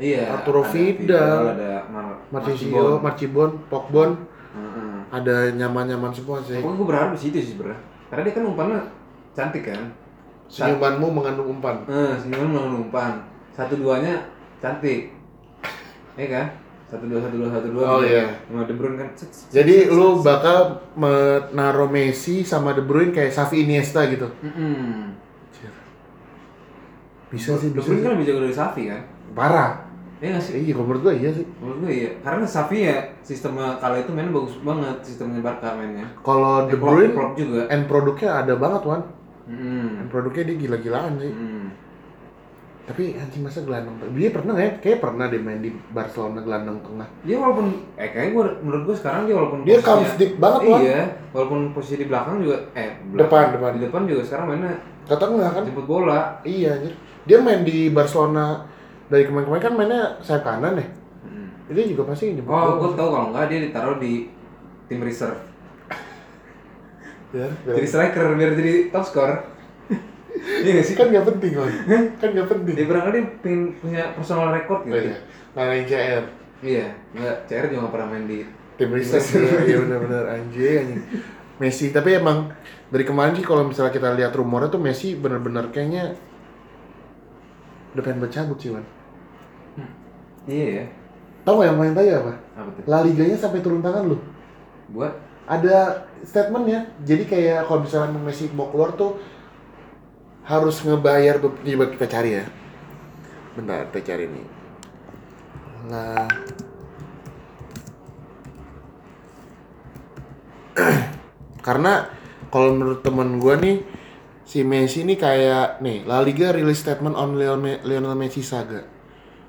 Iya. 0.00 0.24
Arturo 0.34 0.64
ada 0.64 0.72
Vidal, 0.72 1.40
ada 1.52 1.72
Mar 1.92 2.06
Marcisio, 2.32 2.96
Marcibon, 2.98 3.60
Pokbon, 3.68 4.16
Heeh. 4.56 4.96
ada 5.12 5.52
nyaman-nyaman 5.52 6.10
semua 6.10 6.40
sih. 6.40 6.58
Pokoknya 6.58 6.76
gue 6.80 6.88
berharap 6.88 7.10
di 7.12 7.20
situ 7.20 7.36
sih 7.38 7.50
sebenarnya. 7.54 7.80
Karena 8.08 8.22
dia 8.24 8.34
kan 8.34 8.44
umpannya 8.48 8.80
cantik 9.36 9.64
kan. 9.68 9.80
Senyumanmu 10.48 11.08
mengandung 11.12 11.48
umpan. 11.48 11.84
Eh, 11.88 12.12
senyuman 12.20 12.48
mengandung 12.56 12.82
umpan. 12.88 13.20
Satu 13.52 13.76
duanya 13.76 14.16
cantik. 14.60 15.12
Iya 16.16 16.28
kan? 16.28 16.46
Satu 16.92 17.08
dua 17.08 17.24
satu 17.24 17.36
dua 17.40 17.48
satu 17.48 17.68
dua. 17.72 17.84
Oh, 17.88 17.98
gitu. 18.04 18.12
iya. 18.12 18.24
Sama 18.48 18.68
De 18.68 18.74
Bruyne 18.76 18.96
kan. 19.00 19.08
Jadi 19.48 19.76
lu 19.88 20.20
bakal 20.20 20.76
menaruh 20.92 21.88
Messi 21.88 22.44
sama 22.44 22.76
De 22.76 22.84
Bruyne 22.84 23.16
kayak 23.16 23.32
Xavi 23.32 23.64
Iniesta 23.64 24.04
gitu. 24.12 24.28
set. 24.28 24.44
Mm-mm. 24.44 25.16
Bisa 27.32 27.56
sih, 27.56 27.72
bisa 27.72 27.88
sih. 27.88 28.04
kan 28.04 28.12
lebih 28.12 28.26
jago 28.28 28.40
dari 28.44 28.52
Safi 28.52 28.82
kan? 28.92 29.00
Parah. 29.32 29.70
Iya 30.22 30.38
nggak 30.38 30.44
sih? 30.44 30.52
Iya, 30.54 30.72
kalau 30.76 30.86
menurut 30.86 31.02
gua 31.02 31.14
iya 31.16 31.30
sih. 31.32 31.46
Menurut 31.58 31.78
gue 31.82 31.92
iya. 31.92 32.10
Karena 32.22 32.44
Safi 32.46 32.78
ya 32.84 32.96
sistemnya 33.20 33.74
kala 33.76 33.98
itu 33.98 34.14
mainnya 34.14 34.30
bagus 34.30 34.54
banget 34.62 34.96
sistemnya 35.02 35.42
Barca 35.42 35.74
mainnya. 35.74 36.06
Kalau 36.20 36.70
Klopp- 36.70 36.78
Bruyne 36.78 37.14
juga. 37.34 37.62
end 37.66 37.84
produknya 37.88 38.30
ada 38.38 38.54
banget, 38.54 38.82
Wan. 38.86 39.02
Mm. 39.50 40.06
End 40.06 40.08
produknya 40.08 40.42
dia 40.46 40.56
gila-gilaan 40.62 41.18
sih. 41.18 41.32
Mm. 41.32 41.66
Tapi 42.82 43.14
anjing 43.14 43.42
masa 43.42 43.62
gelandang. 43.62 43.94
Dia 44.10 44.30
pernah 44.34 44.54
ya? 44.58 44.70
Kayaknya 44.78 44.98
pernah 45.00 45.24
deh 45.26 45.38
main 45.38 45.58
di 45.58 45.70
Barcelona 45.90 46.38
gelandang 46.42 46.78
tengah. 46.82 47.08
Dia 47.22 47.36
walaupun 47.38 47.66
eh 47.94 48.10
kayaknya 48.10 48.30
gue 48.34 48.44
menurut 48.62 48.82
gue 48.90 48.96
sekarang 48.98 49.20
dia 49.26 49.34
walaupun 49.34 49.58
Dia 49.62 49.78
comes 49.80 50.12
deep 50.18 50.32
banget, 50.38 50.60
Wan. 50.66 50.80
Iya, 50.82 51.00
walaupun 51.30 51.60
posisi 51.70 52.02
di 52.02 52.06
belakang 52.06 52.42
juga 52.42 52.58
eh 52.74 52.94
Depan, 53.10 53.54
depan. 53.54 53.70
Di 53.74 53.80
depan 53.86 54.02
juga 54.04 54.22
sekarang 54.22 54.46
mainnya 54.50 54.74
Ke 55.02 55.14
tengah 55.14 55.50
kan? 55.50 55.62
jemput 55.62 55.86
bola. 55.86 56.38
Iya, 56.42 56.78
anjir. 56.78 56.94
Dia 57.28 57.38
main 57.38 57.62
di 57.62 57.90
Barcelona 57.92 58.66
dari 59.06 59.28
kemarin-kemarin 59.28 59.62
kan 59.62 59.74
mainnya 59.76 60.02
sayap 60.24 60.42
kanan 60.42 60.80
ya. 60.80 60.86
Mm. 61.26 61.48
Dia 61.70 61.84
juga 61.86 62.02
pasti 62.10 62.34
jemput 62.34 62.50
Oh, 62.50 62.80
gue 62.82 62.90
tahu 62.98 63.08
kalau 63.12 63.26
enggak 63.30 63.46
dia 63.52 63.60
ditaruh 63.68 63.96
di 64.02 64.32
tim 64.90 65.00
reserve. 65.02 65.40
Ya, 67.32 67.48
Jadi 67.64 67.86
striker 67.88 68.36
biar 68.36 68.52
jadi 68.58 68.92
top 68.92 69.04
score. 69.08 69.36
Iya 70.42 70.80
gak 70.80 70.86
sih? 70.88 70.94
kan 70.98 71.06
nggak 71.12 71.26
penting, 71.28 71.52
Wan. 71.54 71.70
Kan 72.18 72.28
nggak 72.34 72.48
penting. 72.50 72.74
Dia 72.74 72.86
barangkali 72.88 73.18
pengen 73.46 73.62
punya 73.78 74.02
personal 74.16 74.50
record 74.50 74.82
gitu. 74.88 74.96
Oh, 74.96 75.00
iya. 75.00 75.16
Ngalahin 75.54 75.84
CR. 75.86 76.24
Iya, 76.62 76.86
enggak 77.14 77.36
CR 77.46 77.64
juga 77.70 77.78
nggak 77.86 77.94
pernah 77.94 78.08
main 78.10 78.26
di 78.26 78.40
tim 78.82 78.90
research 78.92 79.36
ya, 79.38 79.62
iya 79.62 79.76
benar-benar 79.78 80.24
anjing 80.32 80.76
anjing 80.82 81.02
Messi 81.60 81.94
tapi 81.94 82.18
emang 82.18 82.50
dari 82.90 83.04
kemarin 83.06 83.38
sih 83.38 83.46
kalau 83.46 83.62
misalnya 83.62 83.94
kita 83.94 84.10
lihat 84.18 84.34
rumornya 84.34 84.72
tuh 84.72 84.82
Messi 84.82 85.14
benar-benar 85.14 85.70
kayaknya 85.70 86.16
udah 87.92 88.02
pengen 88.02 88.20
bercabut 88.24 88.58
sih 88.60 88.72
Wan. 88.72 88.84
Iya 90.42 90.66
ya. 90.82 90.84
tau 91.46 91.58
gak 91.58 91.70
yang 91.70 91.78
main 91.78 91.94
tadi 91.94 92.10
apa? 92.10 92.34
Apa 92.58 92.68
tuh? 92.74 92.82
La 92.86 93.02
Liganya 93.02 93.38
sampai 93.38 93.62
turun 93.62 93.82
tangan 93.82 94.10
loh. 94.10 94.20
Buat? 94.90 95.14
Ada 95.46 96.06
statementnya. 96.22 96.86
Jadi 97.02 97.26
kayak 97.26 97.66
kalau 97.66 97.82
misalnya 97.82 98.18
Messi 98.18 98.50
mau 98.54 98.70
keluar 98.70 98.94
tuh 98.94 99.18
harus 100.42 100.82
ngebayar 100.82 101.38
be- 101.38 101.62
coba 101.62 101.86
kita 101.94 102.06
cari 102.10 102.30
ya. 102.42 102.44
Bentar 103.54 103.86
kita 103.90 104.14
cari 104.14 104.24
nih. 104.30 104.46
Lah. 105.90 106.30
Karena 111.66 112.06
kalau 112.50 112.74
menurut 112.74 113.02
temen 113.06 113.38
gua 113.38 113.58
nih 113.58 113.82
si 114.52 114.60
Messi 114.68 115.00
ini 115.00 115.16
kayak 115.16 115.80
nih 115.80 116.04
La 116.04 116.20
Liga 116.20 116.52
rilis 116.52 116.84
statement 116.84 117.16
on 117.16 117.40
Lionel 117.40 117.56
Me- 117.56 117.80
Lionel 117.88 118.12
Messi 118.12 118.44
saga 118.44 118.84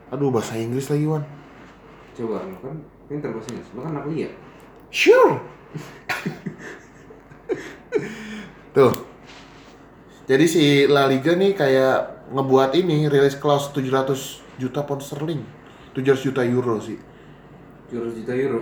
aduh 0.08 0.32
bahasa 0.32 0.56
Inggris 0.56 0.88
lagi 0.88 1.04
Wan 1.04 1.28
coba 2.16 2.40
lu 2.48 2.56
kan 2.64 2.78
pinter 3.12 3.30
bahasa 3.36 3.52
Inggris. 3.52 3.70
Lu 3.76 3.84
kan 3.84 3.92
anak 4.00 4.06
liat. 4.10 4.32
Sure. 4.94 5.42
Tuh. 8.74 8.94
Jadi 10.24 10.46
si 10.48 10.64
La 10.88 11.06
Liga 11.06 11.36
nih 11.36 11.52
kayak 11.54 12.30
ngebuat 12.32 12.74
ini 12.80 13.12
rilis 13.12 13.36
clause 13.38 13.70
700 13.76 14.40
juta 14.58 14.82
pound 14.88 15.04
sterling. 15.04 15.44
700 15.94 16.26
juta 16.26 16.42
euro 16.48 16.80
sih. 16.80 16.98
700 17.92 18.24
juta 18.24 18.34
euro. 18.34 18.62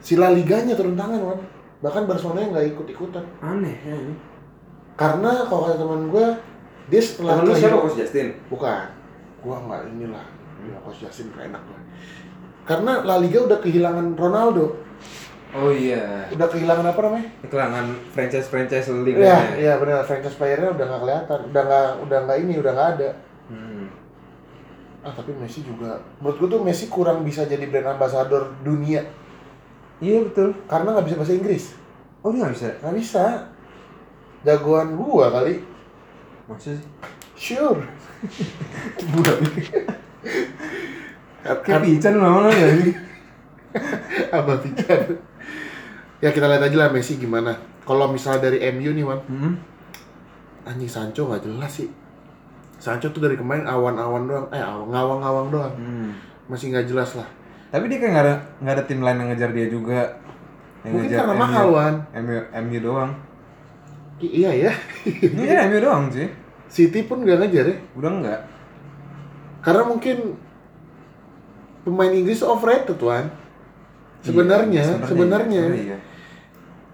Si 0.00 0.14
La 0.16 0.30
Liganya 0.30 0.76
turun 0.76 0.94
tangan, 0.96 1.20
Wan. 1.20 1.40
Bahkan 1.82 2.04
Barcelona 2.08 2.48
nggak 2.48 2.76
ikut-ikutan. 2.76 3.24
Aneh 3.42 3.76
ya 3.84 3.96
ini. 3.96 4.14
Karena 4.94 5.30
kalau 5.50 5.66
kata 5.66 5.76
teman 5.82 6.02
gue, 6.10 6.26
dia 6.88 7.00
setelah 7.00 7.40
Temen 7.40 7.48
lu 7.50 7.52
siapa 7.56 7.76
Coach 7.80 7.96
Justin? 7.96 8.28
Bukan. 8.52 8.84
Gua 9.40 9.56
nggak 9.64 9.80
inilah. 9.96 10.24
Ya, 10.64 10.76
Coach 10.84 11.00
Justin 11.02 11.32
nggak 11.32 11.50
enak 11.52 11.62
lah. 11.64 11.80
Karena 12.64 12.92
La 13.04 13.16
Liga 13.20 13.44
udah 13.44 13.58
kehilangan 13.60 14.16
Ronaldo. 14.16 14.80
Oh 15.54 15.70
iya. 15.70 16.26
Udah 16.34 16.48
kehilangan 16.50 16.82
apa 16.82 17.00
namanya? 17.06 17.28
Kehilangan 17.46 17.86
franchise-franchise 18.10 18.90
liga. 19.06 19.22
Iya, 19.22 19.40
iya 19.54 19.72
benar. 19.78 20.02
Franchise 20.02 20.34
playernya 20.34 20.74
udah 20.74 20.84
nggak 20.88 21.02
kelihatan, 21.06 21.40
udah 21.54 21.62
nggak 21.62 21.88
udah 22.08 22.18
nggak 22.26 22.38
ini, 22.42 22.54
udah 22.58 22.72
nggak 22.74 22.90
ada. 22.98 23.10
Hmm. 23.46 23.86
Ah 25.04 25.12
tapi 25.14 25.36
Messi 25.36 25.60
juga, 25.62 26.00
menurut 26.18 26.36
gua 26.40 26.48
tuh 26.58 26.62
Messi 26.64 26.88
kurang 26.88 27.22
bisa 27.22 27.44
jadi 27.44 27.68
brand 27.68 28.00
ambassador 28.00 28.56
dunia 28.64 29.04
Iya 30.00 30.26
betul. 30.26 30.56
karena 30.66 30.96
nggak 30.96 31.06
bisa 31.06 31.16
bahasa 31.20 31.36
Inggris. 31.38 31.64
Oh 32.24 32.32
dia 32.34 32.40
nggak 32.42 32.54
bisa. 32.56 32.68
Nggak 32.82 32.96
bisa. 32.98 33.24
Jagoan 34.44 34.94
gua 34.94 35.28
kali. 35.30 35.58
Maksudnya 36.44 36.76
sih? 36.76 36.88
Sure. 37.34 37.80
Budak. 39.10 39.38
Kayak 41.60 41.80
pican 41.82 42.14
lama 42.16 42.48
ya 42.48 42.68
ini. 42.72 42.92
Abah 44.30 44.56
pikir. 44.60 45.18
ya 46.20 46.30
kita 46.30 46.46
lihat 46.46 46.62
aja 46.62 46.76
lah 46.78 46.88
Messi 46.88 47.16
gimana. 47.16 47.52
Kalau 47.82 48.08
misalnya 48.08 48.48
dari 48.48 48.64
MU 48.70 48.90
nih, 48.92 49.04
Wan, 49.04 49.20
Hmm. 49.26 49.52
anjing 50.64 50.88
Sancho 50.88 51.26
nggak 51.26 51.44
jelas 51.44 51.68
sih. 51.74 51.88
Sancho 52.78 53.08
tuh 53.10 53.20
dari 53.20 53.36
kemarin 53.36 53.64
awan-awan 53.64 54.24
doang, 54.24 54.46
eh 54.48 54.56
awan- 54.56 54.88
ngawang-ngawang 54.88 55.48
doang. 55.50 55.74
Hmm. 55.74 56.10
Masih 56.48 56.72
nggak 56.72 56.86
jelas 56.86 57.12
lah. 57.14 57.28
Tapi 57.68 57.88
dia 57.88 57.98
kayak 57.98 58.12
nggak 58.14 58.24
ada 58.24 58.34
nggak 58.62 58.74
ada 58.74 58.84
tim 58.84 59.00
lain 59.00 59.18
yang 59.18 59.28
ngejar 59.34 59.50
dia 59.52 59.66
juga. 59.68 60.00
Yang 60.80 60.92
Mungkin 60.92 61.00
ngejar 61.02 61.18
karena 61.20 61.34
MU. 61.34 61.42
mahal, 61.42 61.66
Wan. 61.68 61.94
MU, 62.14 62.36
MU 62.62 62.78
doang. 62.80 63.12
Iya 64.22 64.50
ya. 64.68 64.72
Ini 65.06 65.42
kan 65.42 65.70
MU 65.70 65.78
doang 65.82 66.04
sih. 66.10 66.28
City 66.70 67.06
pun 67.06 67.22
nggak 67.22 67.38
ngejar 67.44 67.66
ya. 67.70 67.76
Udah 67.98 68.10
enggak. 68.10 68.40
Karena 69.64 69.82
mungkin 69.88 70.36
pemain 71.82 72.12
Inggris 72.12 72.44
overrated, 72.44 73.00
Wan. 73.00 73.26
Sebenarnya, 74.24 74.80
Iya, 74.80 75.04
sebenarnya 75.04 75.62
iya. 75.76 75.98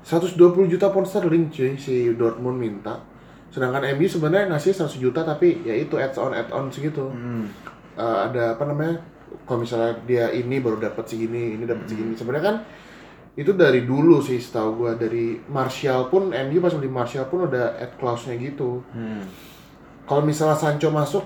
120 0.03 0.67
juta 0.67 0.91
pound 0.91 1.07
sterling 1.07 1.47
cuy 1.55 1.79
si 1.79 2.11
Dortmund 2.19 2.59
minta. 2.59 2.99
Sedangkan 3.55 3.87
MU 3.95 4.07
sebenarnya 4.11 4.51
ngasih 4.51 4.75
100 4.75 4.99
juta 4.99 5.23
tapi 5.23 5.63
ya 5.63 5.75
itu 5.75 5.95
add 5.95 6.15
on 6.19 6.35
add 6.35 6.51
on 6.51 6.67
segitu. 6.75 7.07
Hmm. 7.07 7.47
Eh, 7.95 8.19
ada 8.31 8.59
apa 8.59 8.67
namanya? 8.67 8.99
Kalau 9.47 9.63
misalnya 9.63 9.95
dia 10.07 10.27
ini 10.35 10.59
baru 10.59 10.83
dapat 10.83 11.07
segini, 11.07 11.55
ini 11.55 11.63
dapat 11.67 11.87
segini. 11.87 12.19
Sebenarnya 12.19 12.45
kan 12.51 12.57
itu 13.41 13.57
dari 13.57 13.89
dulu 13.89 14.21
sih 14.21 14.37
setahu 14.37 14.85
gua 14.85 14.93
dari 15.01 15.41
Martial 15.49 16.13
pun 16.13 16.29
MU 16.29 16.61
pas 16.61 16.77
beli 16.77 16.93
Martial 16.93 17.25
pun 17.33 17.49
udah 17.49 17.73
add 17.81 17.97
clause-nya 17.97 18.37
gitu. 18.37 18.85
Hmm. 18.93 19.25
Kalau 20.05 20.21
misalnya 20.21 20.59
Sancho 20.59 20.93
masuk, 20.93 21.25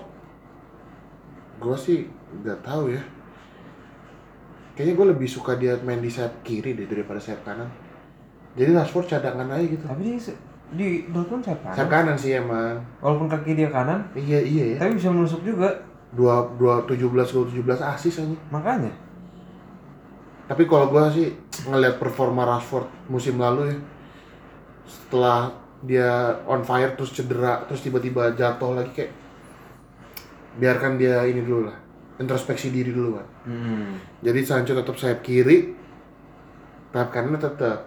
gue 1.58 1.74
sih 1.74 2.06
nggak 2.38 2.62
tahu 2.62 2.94
ya. 2.94 3.02
Kayaknya 4.78 4.94
gue 4.94 5.06
lebih 5.16 5.28
suka 5.30 5.58
dia 5.58 5.74
main 5.82 5.98
di 5.98 6.10
sayap 6.10 6.42
kiri 6.46 6.78
deh 6.78 6.86
daripada 6.86 7.18
sayap 7.18 7.42
kanan. 7.42 7.66
Jadi 8.54 8.70
Rashford 8.70 9.06
cadangan 9.10 9.50
aja 9.50 9.66
gitu. 9.66 9.82
Tapi 9.82 10.02
dia 10.06 10.18
di 10.74 10.88
Dortmund 11.10 11.42
siapa? 11.42 11.74
Sayap 11.74 11.90
kanan 11.90 12.14
sih 12.18 12.38
emang. 12.38 12.78
Walaupun 13.02 13.26
kaki 13.26 13.58
dia 13.58 13.70
kanan, 13.70 14.06
Iya 14.14 14.38
iya 14.42 14.64
ya. 14.74 14.76
tapi 14.82 14.98
bisa 14.98 15.10
menusuk 15.10 15.42
juga. 15.42 15.70
Dua 16.14 16.46
dua 16.54 16.78
tujuh 16.86 17.10
belas 17.10 17.34
gol 17.34 17.46
tujuh 17.50 17.66
belas 17.66 17.82
asis 17.82 18.22
aja. 18.22 18.36
Makanya. 18.54 18.90
Tapi 20.44 20.62
kalau 20.64 20.88
gue 20.88 21.04
sih 21.10 21.28
ngelihat 21.64 21.96
performa 21.96 22.44
Rashford 22.44 22.84
musim 23.08 23.40
lalu 23.40 23.72
ya, 23.72 23.76
setelah 24.84 25.48
dia 25.80 26.08
on 26.44 26.64
fire 26.64 26.96
terus 26.96 27.12
cedera 27.12 27.64
terus 27.64 27.80
tiba-tiba 27.80 28.32
jatuh 28.32 28.72
lagi 28.72 28.92
kayak 28.94 29.12
biarkan 30.56 30.96
dia 30.96 31.24
ini 31.24 31.44
dulu 31.44 31.68
lah 31.68 31.76
introspeksi 32.16 32.72
diri 32.72 32.88
dulu 32.88 33.20
kan 33.20 33.26
Hmm. 33.44 34.00
jadi 34.24 34.40
Sancho 34.40 34.72
tetap 34.72 34.96
sayap 34.96 35.20
kiri 35.20 35.76
sayap 36.88 37.12
kanan 37.12 37.36
tetap 37.36 37.84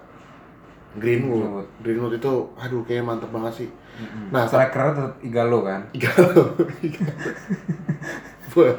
Greenwood 0.94 1.42
Greenwood. 1.42 1.68
Greenwood 1.82 2.14
itu 2.22 2.34
aduh 2.54 2.86
kayaknya 2.86 3.06
mantep 3.06 3.30
banget 3.34 3.66
sih 3.66 3.70
Hmm. 3.98 4.30
Nah, 4.30 4.46
striker 4.46 4.94
tetap 4.94 5.14
Igalo 5.26 5.66
kan. 5.66 5.82
Igalo 5.90 6.54
Waduh, 8.58 8.74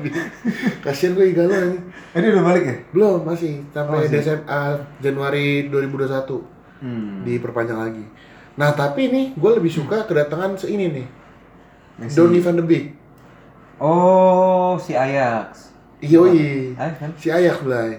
kasihan 0.80 1.14
gue 1.14 1.26
Igalo 1.28 1.54
ini 1.54 1.78
Eh 2.10 2.18
dia 2.18 2.30
udah 2.30 2.44
balik 2.44 2.64
ya? 2.64 2.76
belum 2.90 3.22
masih 3.22 3.62
sampai 3.68 4.02
Masih? 4.02 4.10
Desember 4.12 4.42
ah, 4.44 4.74
Januari 4.98 5.46
2021 5.68 6.58
Hmm. 6.78 7.22
diperpanjang 7.22 7.74
lagi 7.76 8.06
nah 8.54 8.70
tapi 8.70 9.06
nih 9.06 9.26
gue 9.32 9.50
lebih 9.52 9.66
suka 9.68 10.02
kedatangan 10.04 10.54
seini 10.54 10.86
nih 10.88 11.06
Messi. 11.96 12.14
Donny 12.14 12.38
van 12.38 12.54
de 12.54 12.62
Beek 12.62 12.86
Oh, 13.76 14.74
si 14.76 14.90
Ajax. 14.92 15.70
Yoi 16.00 16.74
Ajax 16.74 16.94
kan? 16.96 17.10
si 17.16 17.28
Ayak 17.28 17.62
Blay 17.62 17.98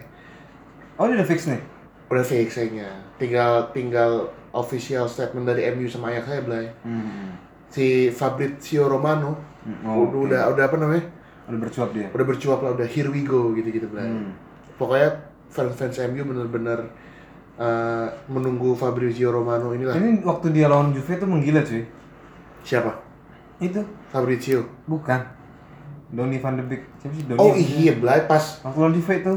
Oh, 0.96 1.04
dia 1.06 1.16
udah 1.16 1.24
fix 1.26 1.44
nih. 1.46 1.60
udah 2.08 2.20
fix 2.22 2.52
kayaknya 2.54 2.88
tinggal 3.16 3.68
tinggal 3.70 4.12
official 4.50 5.06
statement 5.06 5.44
dari 5.46 5.68
MU 5.70 5.86
sama 5.86 6.10
Ajax 6.10 6.26
saya 6.26 6.42
Blay 6.42 6.66
Hmm. 6.82 7.36
si 7.68 7.86
Fabrizio 8.10 8.88
Romano 8.88 9.36
Oh, 9.82 10.02
udah, 10.02 10.08
oke. 10.10 10.24
udah 10.26 10.42
udah 10.50 10.64
apa 10.66 10.78
namanya 10.78 11.04
Udah 11.50 11.60
bercuap 11.60 11.90
dia. 11.92 12.08
udah 12.08 12.26
bercuap 12.26 12.60
lah 12.60 12.72
udah 12.72 12.86
here 12.86 13.08
we 13.08 13.22
go 13.22 13.52
gitu 13.52 13.70
gitu 13.70 13.88
Blay 13.88 14.06
Hmm. 14.06 14.32
pokoknya 14.76 15.10
fans 15.48 15.74
fans 15.74 15.98
MU 16.08 16.22
bener-bener 16.24 16.80
eh, 17.56 18.08
menunggu 18.26 18.72
Fabrizio 18.72 19.30
Romano 19.30 19.72
inilah 19.72 19.92
Ini 19.92 20.22
waktu 20.22 20.52
dia 20.52 20.66
lawan 20.66 20.90
Juve 20.90 21.14
tuh 21.14 21.26
menggila 21.26 21.60
cuy. 21.60 21.84
siapa 22.62 23.02
Itu 23.58 23.82
Fabrizio 24.08 24.64
bukan. 24.86 25.20
Donny 26.10 26.38
van 26.38 26.54
de 26.54 26.64
Beek. 26.64 26.82
Siapa 26.98 27.14
sih 27.14 27.24
Donny? 27.24 27.38
oh 27.38 27.54
iya 27.54 27.94
Blay 27.94 28.24
pas 28.24 28.62
Waktu 28.62 28.78
lawan 28.78 28.94
Juve 28.94 29.14
itu. 29.16 29.34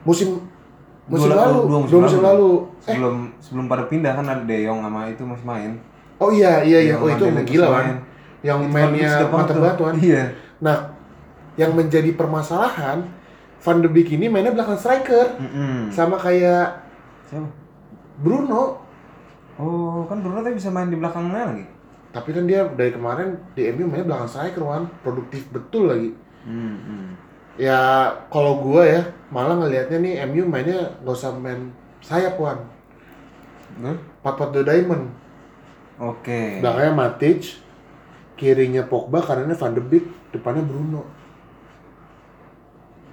musim 0.00 0.28
musim 1.04 1.28
Dua- 1.28 1.36
lalu 1.38 1.58
dua 1.62 1.78
dua 1.84 2.00
musim, 2.00 2.20
lalu, 2.20 2.50
eh 2.80 2.90
Sebelum 2.90 3.14
sebelum 3.38 3.64
pada 3.66 3.84
pindah 3.84 4.12
kan 4.14 4.24
ada 4.24 4.40
De 4.42 4.56
Jong 4.58 4.80
sama 4.80 5.04
itu 5.06 5.22
masih 5.22 5.44
main. 5.44 5.70
oh 6.16 6.30
iya 6.30 6.60
iya 6.60 6.78
iya 6.82 6.94
oh 6.96 7.04
itu 7.06 7.20
Dele 7.22 7.44
gila 7.44 7.66
masih 7.66 7.76
kan 7.76 7.96
yang 8.40 8.60
Itu 8.60 8.72
mainnya 8.72 9.10
tuh. 9.18 9.28
banget 9.30 9.76
kan 9.78 9.94
Iya. 9.98 10.22
nah 10.58 10.76
yang 11.54 11.72
menjadi 11.72 12.10
permasalahan 12.12 13.06
Van 13.60 13.78
de 13.78 13.88
Beek 13.88 14.10
ini 14.10 14.26
mainnya 14.26 14.50
belakang 14.50 14.76
striker 14.76 15.38
Mm-mm. 15.38 15.88
sama 15.88 16.16
kayak 16.16 16.82
Siapa? 17.24 17.48
Bruno 18.18 18.82
Oh, 19.54 20.02
kan 20.04 20.18
Bruno 20.18 20.42
tadi 20.42 20.54
bisa 20.54 20.66
main 20.66 20.86
di 20.86 20.98
belakangnya 20.98 21.46
lagi. 21.46 21.66
tapi 22.10 22.30
kan 22.30 22.42
dia 22.42 22.62
dari 22.68 22.90
kemarin 22.90 23.34
di 23.52 23.70
MU 23.70 23.86
mainnya 23.86 24.06
belakang 24.06 24.26
striker 24.28 24.62
kan 24.62 24.84
produktif 25.00 25.46
betul 25.48 25.88
lagi 25.88 26.10
Hmm, 26.44 26.76
hmm. 26.76 27.06
ya 27.56 27.80
kalau 28.28 28.60
gua 28.60 28.84
ya 28.84 29.02
malah 29.30 29.56
ngelihatnya 29.56 29.98
nih 29.98 30.14
MU 30.26 30.44
mainnya 30.44 30.92
gak 31.00 31.14
usah 31.14 31.32
main 31.32 31.70
sayap 31.98 32.36
wan 32.36 32.60
Terus? 33.74 33.98
4-4-2 34.20 34.62
diamond 34.62 35.04
Oke. 35.96 36.58
belakangnya 36.58 36.92
Matic 36.92 37.40
kirinya 38.34 38.82
Pogba 38.84 39.18
kanannya 39.18 39.54
Van 39.54 39.72
de 39.72 39.80
Beek 39.80 40.04
depannya 40.30 40.62
Bruno 40.62 41.02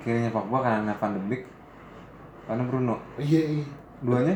Kirinya 0.02 0.32
Pogba 0.34 0.58
karena 0.66 0.94
Van 0.98 1.12
de 1.14 1.22
Beek. 1.30 1.42
Karena 2.50 2.64
Bruno. 2.66 2.96
iya 3.22 3.42
iya 3.62 3.66
Duanya? 4.02 4.36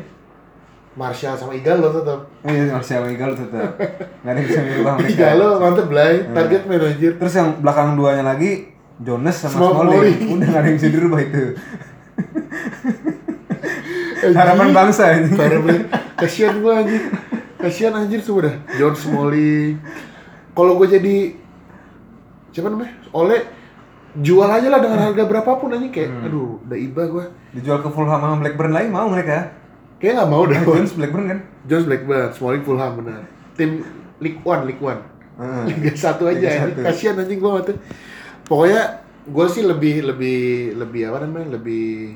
Martial 0.96 1.36
sama 1.36 1.52
Igalo 1.52 1.92
tetap 1.92 2.24
Oh 2.46 2.48
iya, 2.48 2.72
Martial 2.72 3.04
sama 3.04 3.10
Igalo 3.12 3.34
tetap. 3.36 3.72
Nggak 4.24 4.32
ada 4.32 4.40
yang 4.40 4.48
bisa 4.48 4.60
mirip 4.64 4.84
mereka. 4.86 5.10
Igalo 5.12 5.48
mantep 5.60 5.86
Blay 5.92 6.14
target 6.32 6.62
manajer 6.70 7.12
Terus 7.20 7.34
yang 7.36 7.50
belakang 7.60 8.00
duanya 8.00 8.24
lagi 8.24 8.72
Jonas 9.04 9.36
sama 9.36 9.60
Smalling. 9.60 9.92
Smalling. 9.92 10.20
Udah 10.32 10.48
nggak 10.48 10.62
ada 10.62 10.68
yang 10.72 10.78
bisa 10.80 10.90
dirubah 10.94 11.20
itu. 11.20 11.44
Harapan 14.32 14.70
bangsa 14.72 15.04
ini. 15.20 15.30
Banget. 15.36 15.84
Kasihan 16.16 16.56
gua 16.64 16.80
anjir. 16.80 17.04
Kasihan 17.60 17.94
anjir 17.94 18.24
semua 18.24 18.48
dah. 18.48 18.56
John 18.80 18.96
Smalling. 18.96 19.76
Kalau 20.56 20.80
gua 20.80 20.88
jadi 20.88 21.36
siapa 22.56 22.72
namanya? 22.72 22.96
Oleh 23.12 23.44
jual 24.20 24.48
aja 24.48 24.68
lah 24.72 24.80
dengan 24.80 25.00
harga 25.00 25.24
berapapun 25.28 25.76
anjing 25.76 25.92
kayak 25.92 26.12
aduh 26.28 26.62
udah 26.64 26.78
iba 26.80 27.04
gua. 27.10 27.26
Dijual 27.52 27.80
ke 27.84 27.90
Fulham 27.92 28.20
sama 28.20 28.36
Blackburn 28.40 28.72
lagi 28.72 28.88
mau 28.88 29.08
mereka. 29.12 29.52
Kayak 30.00 30.14
nggak 30.22 30.30
mau 30.32 30.44
dah. 30.48 30.60
gua. 30.64 30.76
Jones 30.80 30.94
Blackburn 30.96 31.26
kan? 31.28 31.40
Jones 31.66 31.86
Blackburn, 31.88 32.30
Smalling 32.36 32.64
Fulham 32.64 32.92
benar. 33.02 33.22
Tim 33.56 33.72
League 34.20 34.40
One, 34.44 34.64
League 34.68 34.84
One. 34.84 35.02
Heeh. 35.36 35.64
Liga 35.72 35.92
satu 35.96 36.24
aja 36.32 36.40
Liga 36.40 36.52
satu. 36.72 36.80
Kasihan 36.88 37.16
anjing 37.20 37.40
gua 37.40 37.60
mati. 37.60 37.74
Pokoknya 38.46 38.84
gua 39.28 39.46
sih 39.52 39.64
lebih 39.66 40.06
lebih 40.06 40.40
lebih 40.80 41.02
apa 41.12 41.18
namanya? 41.24 41.60
Lebih 41.60 42.16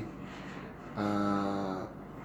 eh, 0.96 1.78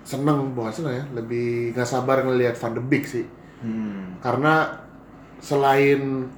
seneng 0.05 0.53
seneng 0.71 0.93
ya, 0.93 1.05
lebih 1.17 1.73
nggak 1.73 1.89
sabar 1.89 2.21
ngelihat 2.21 2.55
Van 2.59 2.77
de 2.77 2.83
Beek 2.83 3.07
sih. 3.09 3.25
Hmm. 3.65 4.21
karena 4.21 4.83
selain 5.41 6.29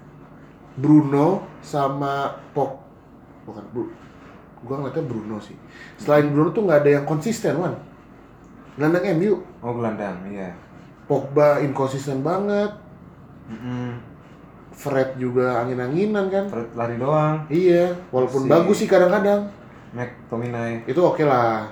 Bruno 0.80 1.60
sama 1.60 2.40
Pog 2.56 2.87
bukan 3.48 3.64
Bru 3.72 3.88
gua 4.60 4.76
ngeliatnya 4.78 5.04
Bruno 5.04 5.38
sih 5.38 5.56
selain 5.96 6.28
Bruno 6.28 6.52
tuh 6.52 6.62
nggak 6.62 6.80
ada 6.82 6.92
yang 6.92 7.06
konsisten 7.06 7.56
wan 7.56 7.74
gelandang 8.76 9.16
MU 9.16 9.40
Oh 9.58 9.74
gelandang, 9.74 10.22
iya. 10.28 10.54
Pogba 11.04 11.58
inkonsisten 11.60 12.20
banget 12.20 12.70
Mm-mm. 13.48 13.96
Fred 14.70 15.16
juga 15.16 15.64
angin-anginan 15.64 16.28
kan 16.28 16.46
Fred 16.46 16.70
lari 16.74 16.96
doang. 16.96 17.48
iya 17.48 17.90
walaupun 18.08 18.44
Si- 18.44 18.48
bagus 18.48 18.78
sih 18.78 18.86
kadang-kadang 18.86 19.48
McTominay. 19.90 20.84
itu 20.84 21.00
oke 21.00 21.24
lah 21.24 21.66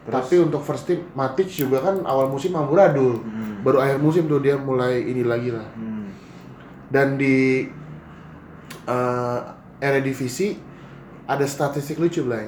Terus- 0.00 0.14
tapi 0.16 0.34
untuk 0.40 0.58
first 0.60 0.84
team 0.84 1.04
Matic 1.12 1.46
juga 1.46 1.78
kan 1.80 2.00
awal 2.02 2.26
musim 2.26 2.50
amburadul 2.52 3.20
Mm. 3.20 3.60
baru 3.60 3.78
akhir 3.78 3.98
musim 3.98 4.24
tuh 4.24 4.40
dia 4.40 4.56
mulai 4.56 5.04
ini 5.04 5.22
lagi 5.22 5.52
lah 5.52 5.66
Hmm. 5.70 6.08
dan 6.88 7.14
di 7.14 7.68
uh, 8.86 9.40
Eredivisie 9.78 10.56
ada 11.30 11.44
statistik 11.44 11.96
lucu 11.96 12.26
lah 12.26 12.42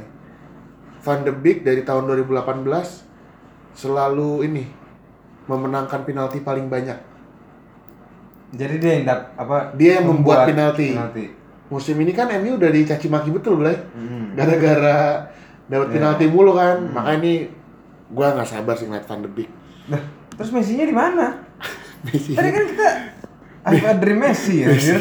Van 1.01 1.21
de 1.21 1.31
Beek 1.31 1.63
dari 1.63 1.83
tahun 1.83 2.07
2018 2.09 2.67
selalu 3.73 4.45
ini 4.45 4.65
memenangkan 5.45 6.03
penalti 6.03 6.39
paling 6.39 6.67
banyak 6.67 6.99
Jadi 8.53 8.75
dia 8.77 8.93
yang 8.93 9.05
dap, 9.09 9.21
apa? 9.35 9.73
Dia 9.73 9.97
yang 9.97 10.13
membuat 10.13 10.45
penalti. 10.45 10.93
penalti. 10.93 11.27
musim 11.67 11.97
ini 11.97 12.13
kan 12.13 12.29
MU 12.37 12.55
udah 12.55 12.69
dicaci 12.69 13.09
maki 13.09 13.31
betul 13.31 13.57
Blay 13.57 13.73
Mm. 13.93 14.37
gara-gara 14.37 15.25
dapat 15.65 15.89
Ya. 15.89 15.93
penalti 15.95 16.25
mulu 16.27 16.53
kan 16.53 16.85
makanya 16.87 17.19
ini 17.19 17.35
gua 18.09 18.35
nggak 18.35 18.45
sabar 18.45 18.75
sih 18.75 18.85
ngeliat 18.85 19.07
Van 19.07 19.21
de 19.21 19.31
Beek 19.31 19.49
Nah, 19.85 19.99
terus 20.33 20.51
Messi-nya 20.51 20.85
di 20.85 20.93
mana? 20.93 21.33
Messi 22.05 22.35
Tadi 22.35 22.51
kan 22.51 22.65
kita 22.69 22.89
Alfa 23.63 23.95
Dream 23.95 24.19
Messi 24.19 24.59
ya, 24.59 24.69
anjir. 24.69 24.99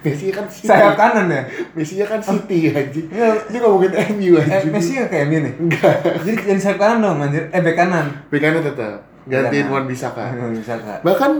Messi 0.00 0.28
kan 0.28 0.44
City 0.46 0.66
Sayap 0.66 0.94
kanan 0.94 1.28
ya. 1.28 1.42
Messi 1.72 1.94
kan 1.98 2.16
City 2.18 2.68
anjing 2.70 3.06
Iya. 3.08 3.28
ini 3.44 3.56
ngomongin 3.58 3.92
MU 4.10 4.32
Eh, 4.34 4.44
anjing 4.46 4.72
Messi 4.72 4.90
nggak 4.94 5.08
kayak 5.08 5.24
MU 5.26 5.38
nih. 5.38 5.54
enggak 5.58 5.94
Jadi 6.18 6.36
jadi 6.42 6.60
sayap 6.62 6.78
kanan 6.78 6.98
dong, 7.00 7.18
anjir. 7.20 7.44
Eh, 7.46 7.60
bek 7.60 7.74
kanan. 7.74 8.06
Bekannya 8.28 8.60
tetap 8.62 8.94
gantiin 9.24 9.64
Kanan. 9.64 9.72
Wan 9.74 9.84
Bisaka 9.84 10.24
Bisa 10.50 10.74
kak. 10.76 10.98
bahkan 11.00 11.32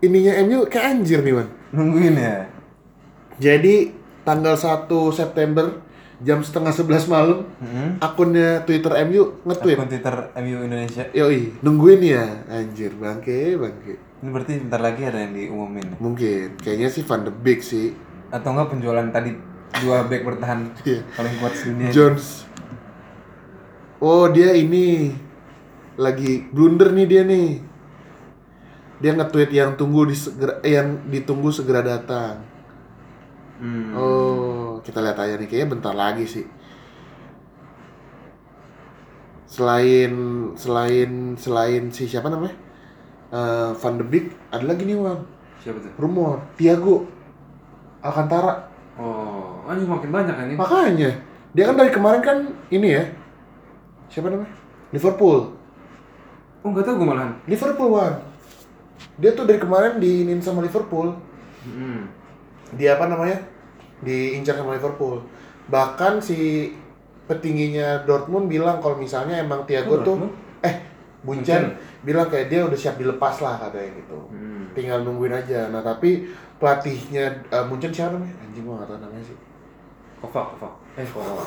ininya 0.00 0.32
MU 0.42 0.64
kayak 0.66 0.86
anjir 0.94 1.20
nih 1.20 1.34
Wan 1.34 1.48
Nungguin 1.68 2.14
ya. 2.14 2.48
jadi 3.36 3.92
tanggal 4.22 4.54
1 4.54 4.88
September 5.10 5.84
jam 6.18 6.40
setengah 6.40 6.72
11 6.72 7.06
malam 7.06 7.44
Mm-hmm. 7.58 7.88
akunnya 8.00 8.48
Twitter 8.62 8.90
MU 9.04 9.36
nge-tweet 9.44 9.76
Akun 9.76 9.88
Twitter 9.88 10.14
MU 10.36 10.56
Indonesia. 10.62 11.04
yoi 11.12 11.52
nungguin 11.60 12.00
ya 12.02 12.24
anjir 12.48 12.90
bangke 12.92 13.54
bangke 13.54 13.94
Ini 14.18 14.28
berarti 14.28 14.52
bentar 14.58 14.80
lagi 14.80 15.02
ada 15.02 15.18
yang 15.18 15.30
diumumin. 15.30 15.86
ya? 15.86 15.96
mungkin 15.98 16.58
kayaknya 16.58 16.88
sih 16.88 17.02
Van 17.02 17.22
de 17.22 17.30
Beek 17.30 17.62
sih 17.62 17.94
Atau 18.28 18.50
enggak 18.50 18.74
penjualan 18.74 19.06
tadi 19.08 19.30
dua 19.78 20.04
back 20.04 20.22
bertahan 20.24 20.74
Iya. 20.88 21.06
paling 21.12 21.34
kuat 21.38 21.54
sedunia. 21.54 21.88
Jones 21.88 22.44
oh 23.98 24.26
dia 24.28 24.52
ini 24.52 25.10
lagi 25.94 26.46
blunder 26.48 26.90
nih 26.90 27.06
dia 27.06 27.22
nih 27.22 27.48
dia 28.98 29.14
nge-tweet 29.14 29.50
yang 29.50 29.74
tunggu 29.74 30.06
di 30.06 30.14
segera, 30.14 30.58
eh, 30.60 30.74
yang 30.74 31.06
ditunggu 31.06 31.50
segera 31.50 31.82
datang 31.82 32.42
Hmm. 33.58 33.90
Oh, 33.90 34.78
kita 34.78 35.02
lihat 35.02 35.18
aja 35.18 35.34
nih 35.34 35.50
kayaknya 35.50 35.74
bentar 35.74 35.90
lagi 35.90 36.30
sih. 36.30 36.46
Selain 39.50 40.12
selain 40.54 41.34
selain 41.34 41.90
si 41.90 42.06
siapa 42.06 42.30
namanya? 42.30 42.54
Eh, 43.28 43.70
Van 43.76 43.94
de 43.94 44.04
Beek, 44.04 44.32
ada 44.48 44.64
lagi 44.64 44.82
nih 44.82 44.96
Wan. 44.96 45.20
Siapa 45.60 45.76
tuh? 45.78 45.92
Rumor 45.96 46.40
Thiago 46.56 47.04
Alcantara. 48.00 48.64
Oh, 48.96 49.60
anjing 49.64 49.84
makin 49.84 50.08
banyak 50.08 50.32
kan 50.32 50.46
ini. 50.48 50.56
Makanya 50.56 51.10
dia 51.52 51.64
kan 51.64 51.76
dari 51.76 51.90
kemarin 51.90 52.20
kan 52.20 52.38
ini 52.68 52.88
ya. 52.94 53.04
Siapa 54.08 54.28
namanya? 54.28 54.48
Liverpool. 54.90 55.52
Oh, 56.62 56.68
enggak 56.72 56.84
tahu 56.84 56.98
gue 56.98 57.06
malahan. 57.06 57.36
Liverpool 57.44 57.92
Wan. 57.92 58.16
Dia 59.16 59.30
tuh 59.30 59.44
dari 59.44 59.58
kemarin 59.58 59.98
diinin 59.98 60.40
sama 60.40 60.60
Liverpool. 60.60 61.12
Hmm. 61.58 62.06
dia 62.70 62.94
apa 62.94 63.08
namanya 63.08 63.44
diincar 63.98 64.54
sama 64.54 64.72
Liverpool 64.72 65.20
bahkan 65.66 66.16
si 66.16 66.70
petingginya 67.26 68.04
Dortmund 68.04 68.46
bilang 68.46 68.78
kalau 68.78 68.94
misalnya 68.94 69.42
emang 69.42 69.66
Thiago 69.66 69.90
Oh, 69.90 69.96
tuh 69.98 70.16
Dortmund? 70.22 70.32
eh 70.62 70.74
Buncen 71.20 71.74
bilang 72.00 72.26
kayak 72.26 72.46
dia 72.46 72.62
udah 72.62 72.74
siap 72.74 72.94
dilepas 72.94 73.38
lah 73.38 73.58
katanya 73.58 73.90
gitu 73.96 74.18
Hmm. 74.28 74.70
tinggal 74.70 75.02
nungguin 75.02 75.32
aja 75.32 75.66
nah 75.68 75.80
tapi 75.80 76.30
pelatihnya 76.56 77.24
uh, 77.48 77.64
Munchen 77.64 77.90
siapa 77.90 78.14
namanya 78.14 78.34
anjing 78.40 78.62
gua 78.62 78.78
gak 78.78 78.88
tau 78.88 78.98
namanya 79.00 79.24
sih 79.24 79.38
Kovac, 80.18 80.50
Kovac. 80.52 80.74
Eh, 80.94 81.06
Kovac. 81.06 81.46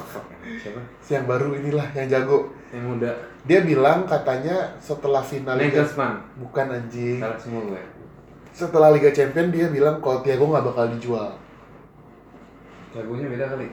Siapa? 0.58 0.80
si 0.98 1.12
yang 1.12 1.24
baru 1.26 1.52
inilah 1.54 1.84
yang 1.92 2.08
jago 2.08 2.48
Yang 2.70 2.84
muda. 2.86 3.12
dia 3.42 3.60
bilang 3.62 4.04
katanya 4.06 4.56
setelah 4.78 5.20
final 5.20 5.56
Liga 5.56 5.84
Nagelsmann. 5.84 6.16
bukan 6.38 6.66
anjing 6.74 7.20
Salah 7.20 7.36
semua 7.36 7.62
gue. 7.66 7.82
setelah 8.52 8.90
Liga 8.92 9.08
Champion 9.10 9.48
dia 9.48 9.68
bilang 9.68 10.00
kalau 10.00 10.20
Thiago 10.20 10.48
nggak 10.48 10.66
bakal 10.66 10.88
dijual 10.90 11.32
Jagonya 12.92 13.28
beda 13.30 13.46
kali. 13.50 13.68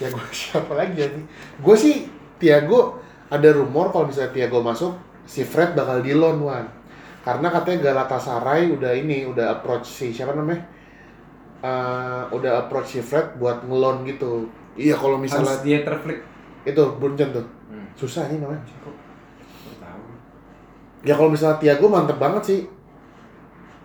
gue 0.00 0.06
siapa 0.34 0.72
lagi 0.72 0.94
ya 0.96 1.06
nih 1.08 1.24
gue 1.58 1.76
sih 1.76 1.96
Thiago 2.36 2.98
ada 3.28 3.48
rumor 3.50 3.90
kalau 3.90 4.06
misalnya 4.06 4.30
Thiago 4.32 4.58
masuk 4.60 4.92
si 5.24 5.42
Fred 5.42 5.72
bakal 5.72 6.00
di 6.00 6.12
loan 6.12 6.42
Wan. 6.42 6.66
Karena 7.22 7.48
katanya 7.48 7.78
Galatasaray 7.86 8.74
udah 8.74 8.92
ini 8.92 9.22
udah 9.24 9.54
approach 9.54 9.86
si 9.86 10.10
siapa 10.10 10.34
namanya? 10.34 10.66
Eh, 11.62 12.22
udah 12.34 12.66
approach 12.66 12.98
si 12.98 13.00
Fred 13.00 13.38
buat 13.38 13.62
ngelon 13.62 14.02
gitu. 14.04 14.50
Iya 14.74 14.98
kalau 14.98 15.20
misalnya 15.20 15.52
Harus 15.52 15.62
dia 15.62 15.86
terflick. 15.86 16.20
itu 16.62 16.82
Bunchen 16.98 17.30
tuh. 17.30 17.46
Hmm. 17.70 17.86
susah 17.94 18.26
nih 18.26 18.38
namanya. 18.38 18.62
Tahu. 19.78 20.02
ya 21.02 21.14
kalau 21.14 21.30
misalnya 21.30 21.58
Thiago 21.58 21.86
mantep 21.86 22.18
banget 22.18 22.42
sih. 22.42 22.60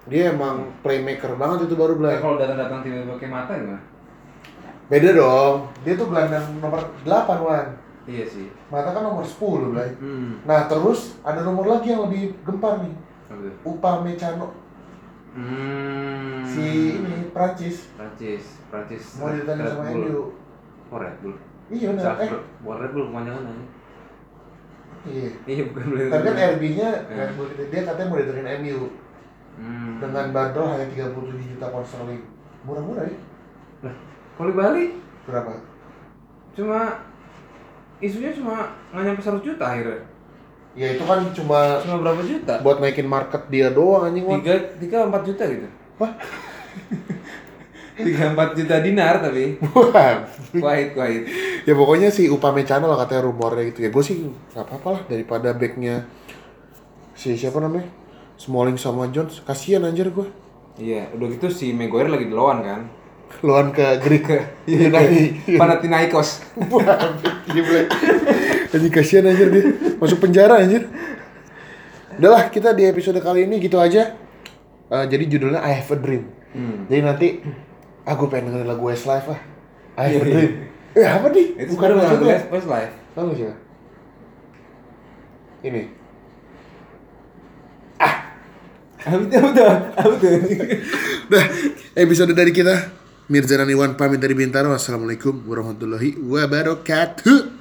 Dia 0.08 0.32
emang 0.32 0.72
playmaker 0.82 1.36
banget 1.36 1.68
itu 1.68 1.76
baru 1.76 1.94
Eh, 1.94 2.00
Blay 2.00 2.16
kalau 2.18 2.40
datang-datang 2.40 2.80
tiba-tiba 2.82 3.14
pakai 3.20 3.30
mata 3.30 3.52
gimana? 3.54 3.82
beda 4.88 5.10
dong. 5.14 5.68
Dia 5.84 5.94
tuh 5.94 6.08
gelandang 6.08 6.46
nomor 6.58 6.80
8 7.04 7.44
Wan 7.44 7.68
Iya 8.08 8.24
sih. 8.24 8.48
mata 8.68 8.90
kan 8.90 9.04
nomor 9.04 9.22
10 9.22 9.36
Blay 9.70 9.92
Hmm. 9.98 10.40
Nah 10.42 10.64
terus 10.66 11.20
ada 11.22 11.42
nomor 11.42 11.68
lagi 11.68 11.92
yang 11.92 12.08
lebih 12.08 12.40
gempar 12.42 12.80
nih 12.80 12.96
tuh? 13.28 13.52
Upamecano 13.66 14.56
Hmm. 15.32 16.42
si 16.42 16.98
ini 16.98 17.30
Prancis 17.30 17.92
Prancis, 17.94 18.58
Prancis. 18.68 19.04
mau 19.16 19.30
ditanya 19.30 19.62
Red 19.62 19.70
sama 19.70 19.84
Bull. 19.86 20.02
MU 20.02 20.22
Oh 20.88 20.98
Red 20.98 21.16
Bull. 21.20 21.36
iya 21.68 21.92
benar 21.92 22.16
eh 22.16 22.26
Salzburg. 22.26 22.44
Bukan 22.58 22.78
Red 22.80 22.92
Bull 22.92 23.06
kepanjangan 23.06 23.44
aja. 23.46 23.64
iya 25.06 25.30
Iya 25.46 25.62
bukan 25.68 25.86
Red 25.92 26.08
tapi 26.10 26.26
kan. 26.26 26.36
RB-nya 26.50 26.90
Eh. 27.06 27.16
Red 27.18 27.32
Bull 27.34 27.48
dia 27.54 27.82
katanya 27.84 28.08
mau 28.08 28.18
diterin 28.18 28.50
MU 28.58 28.80
Hmm. 29.58 29.98
dengan 29.98 30.26
bandrol 30.32 30.70
hanya 30.70 30.86
37 30.88 31.18
juta 31.50 31.68
pound 31.68 31.82
sterling 31.84 32.22
murah-murah 32.62 33.04
ya 33.04 33.18
Lah, 33.84 33.96
kalau 34.34 34.48
di 34.48 34.56
Bali 34.56 34.86
berapa 35.24 35.54
cuma 36.52 36.82
isunya 37.98 38.32
cuma 38.32 38.70
nggak 38.90 39.04
nyampe 39.04 39.22
100 39.22 39.42
juta 39.42 39.66
akhirnya. 39.66 40.02
ya 40.78 40.94
itu 40.94 41.04
kan 41.04 41.26
cuma 41.34 41.82
Cuma 41.82 41.98
berapa 42.00 42.22
juta? 42.22 42.54
buat 42.62 42.78
naikin 42.78 43.06
market 43.06 43.50
dia 43.50 43.68
doang 43.70 44.06
anjing. 44.06 44.22
Tiga, 44.24 44.54
tiga 44.78 44.98
empat 45.06 45.26
juta 45.26 45.44
gitu. 45.46 45.66
Wah. 45.98 46.14
Tiga 47.98 48.30
empat 48.30 48.54
juta 48.54 48.78
dinar 48.78 49.18
tapi. 49.18 49.58
Wah. 49.74 50.22
Kuait, 50.54 50.94
kuait. 50.94 51.26
ya 51.66 51.74
pokoknya 51.74 52.14
si 52.14 52.30
Upamecano 52.30 52.86
lah 52.86 53.02
katanya 53.02 53.26
rumornya 53.26 53.68
gitu 53.68 53.82
ya 53.82 53.90
gue 53.90 54.04
sih 54.06 54.16
nggak 54.54 54.64
apa-apa 54.64 54.88
lah 54.94 55.02
daripada 55.10 55.50
backnya 55.52 56.06
si 57.12 57.34
siapa 57.34 57.58
namanya 57.58 57.90
Smalling 58.38 58.78
sama 58.78 59.10
Jones 59.10 59.42
kasihan 59.42 59.82
anjir 59.82 60.08
gue 60.08 60.30
Iya, 60.78 61.10
udah 61.12 61.28
gitu 61.28 61.50
si 61.50 61.74
Maguire 61.74 62.06
lagi 62.06 62.30
di 62.30 62.36
lawan 62.38 62.62
kan. 62.62 62.86
Lawan 63.46 63.70
ke 63.70 63.86
Greek 64.02 64.26
Iya, 64.66 64.90
Yunani 64.90 65.56
Panathinaikos. 65.58 66.42
Wah, 66.74 66.98
gila. 67.48 67.82
Anjing 68.74 68.94
kasihan 68.94 69.30
anjir 69.30 69.48
dia. 69.54 69.64
Masuk 70.02 70.20
penjara 70.20 70.60
anjir. 70.60 70.90
Udah 72.18 72.30
lah, 72.34 72.44
kita 72.50 72.74
di 72.74 72.84
episode 72.90 73.22
kali 73.22 73.46
ini 73.46 73.62
gitu 73.62 73.78
aja. 73.78 74.18
Eh, 74.90 75.06
jadi 75.06 75.24
judulnya 75.30 75.62
I 75.62 75.78
Have 75.84 75.94
a 75.94 75.98
Dream. 76.02 76.24
Hmm. 76.52 76.90
Jadi 76.90 77.02
nanti 77.06 77.28
aku 78.04 78.26
pengen 78.32 78.52
dengerin 78.52 78.68
lagu 78.68 78.84
Westlife 78.90 79.30
lah. 79.30 79.42
I 80.02 80.18
Have 80.18 80.26
a 80.26 80.26
Iya, 80.26 80.34
Dream. 80.34 80.52
Eh, 80.98 81.06
apa 81.06 81.28
nih? 81.30 81.46
Itu 81.62 81.70
Bukan 81.78 81.90
lagu. 81.94 82.26
Westlife. 82.26 82.94
Tahu 83.14 83.30
siapa? 83.38 83.56
Ini. 85.62 85.84
Tuh? 89.08 89.40
Apa 89.40 89.50
tuh? 89.54 89.72
Apa 89.96 90.14
tuh? 90.20 90.32
Udah, 91.32 91.46
episode 91.96 92.34
dari 92.34 92.52
kita. 92.52 92.97
Mirza 93.28 93.60
Naniwan 93.60 94.00
pamit 94.00 94.24
dari 94.24 94.32
Bintaro. 94.32 94.72
Wassalamualaikum 94.72 95.44
warahmatullahi 95.44 96.16
wabarakatuh. 96.16 97.52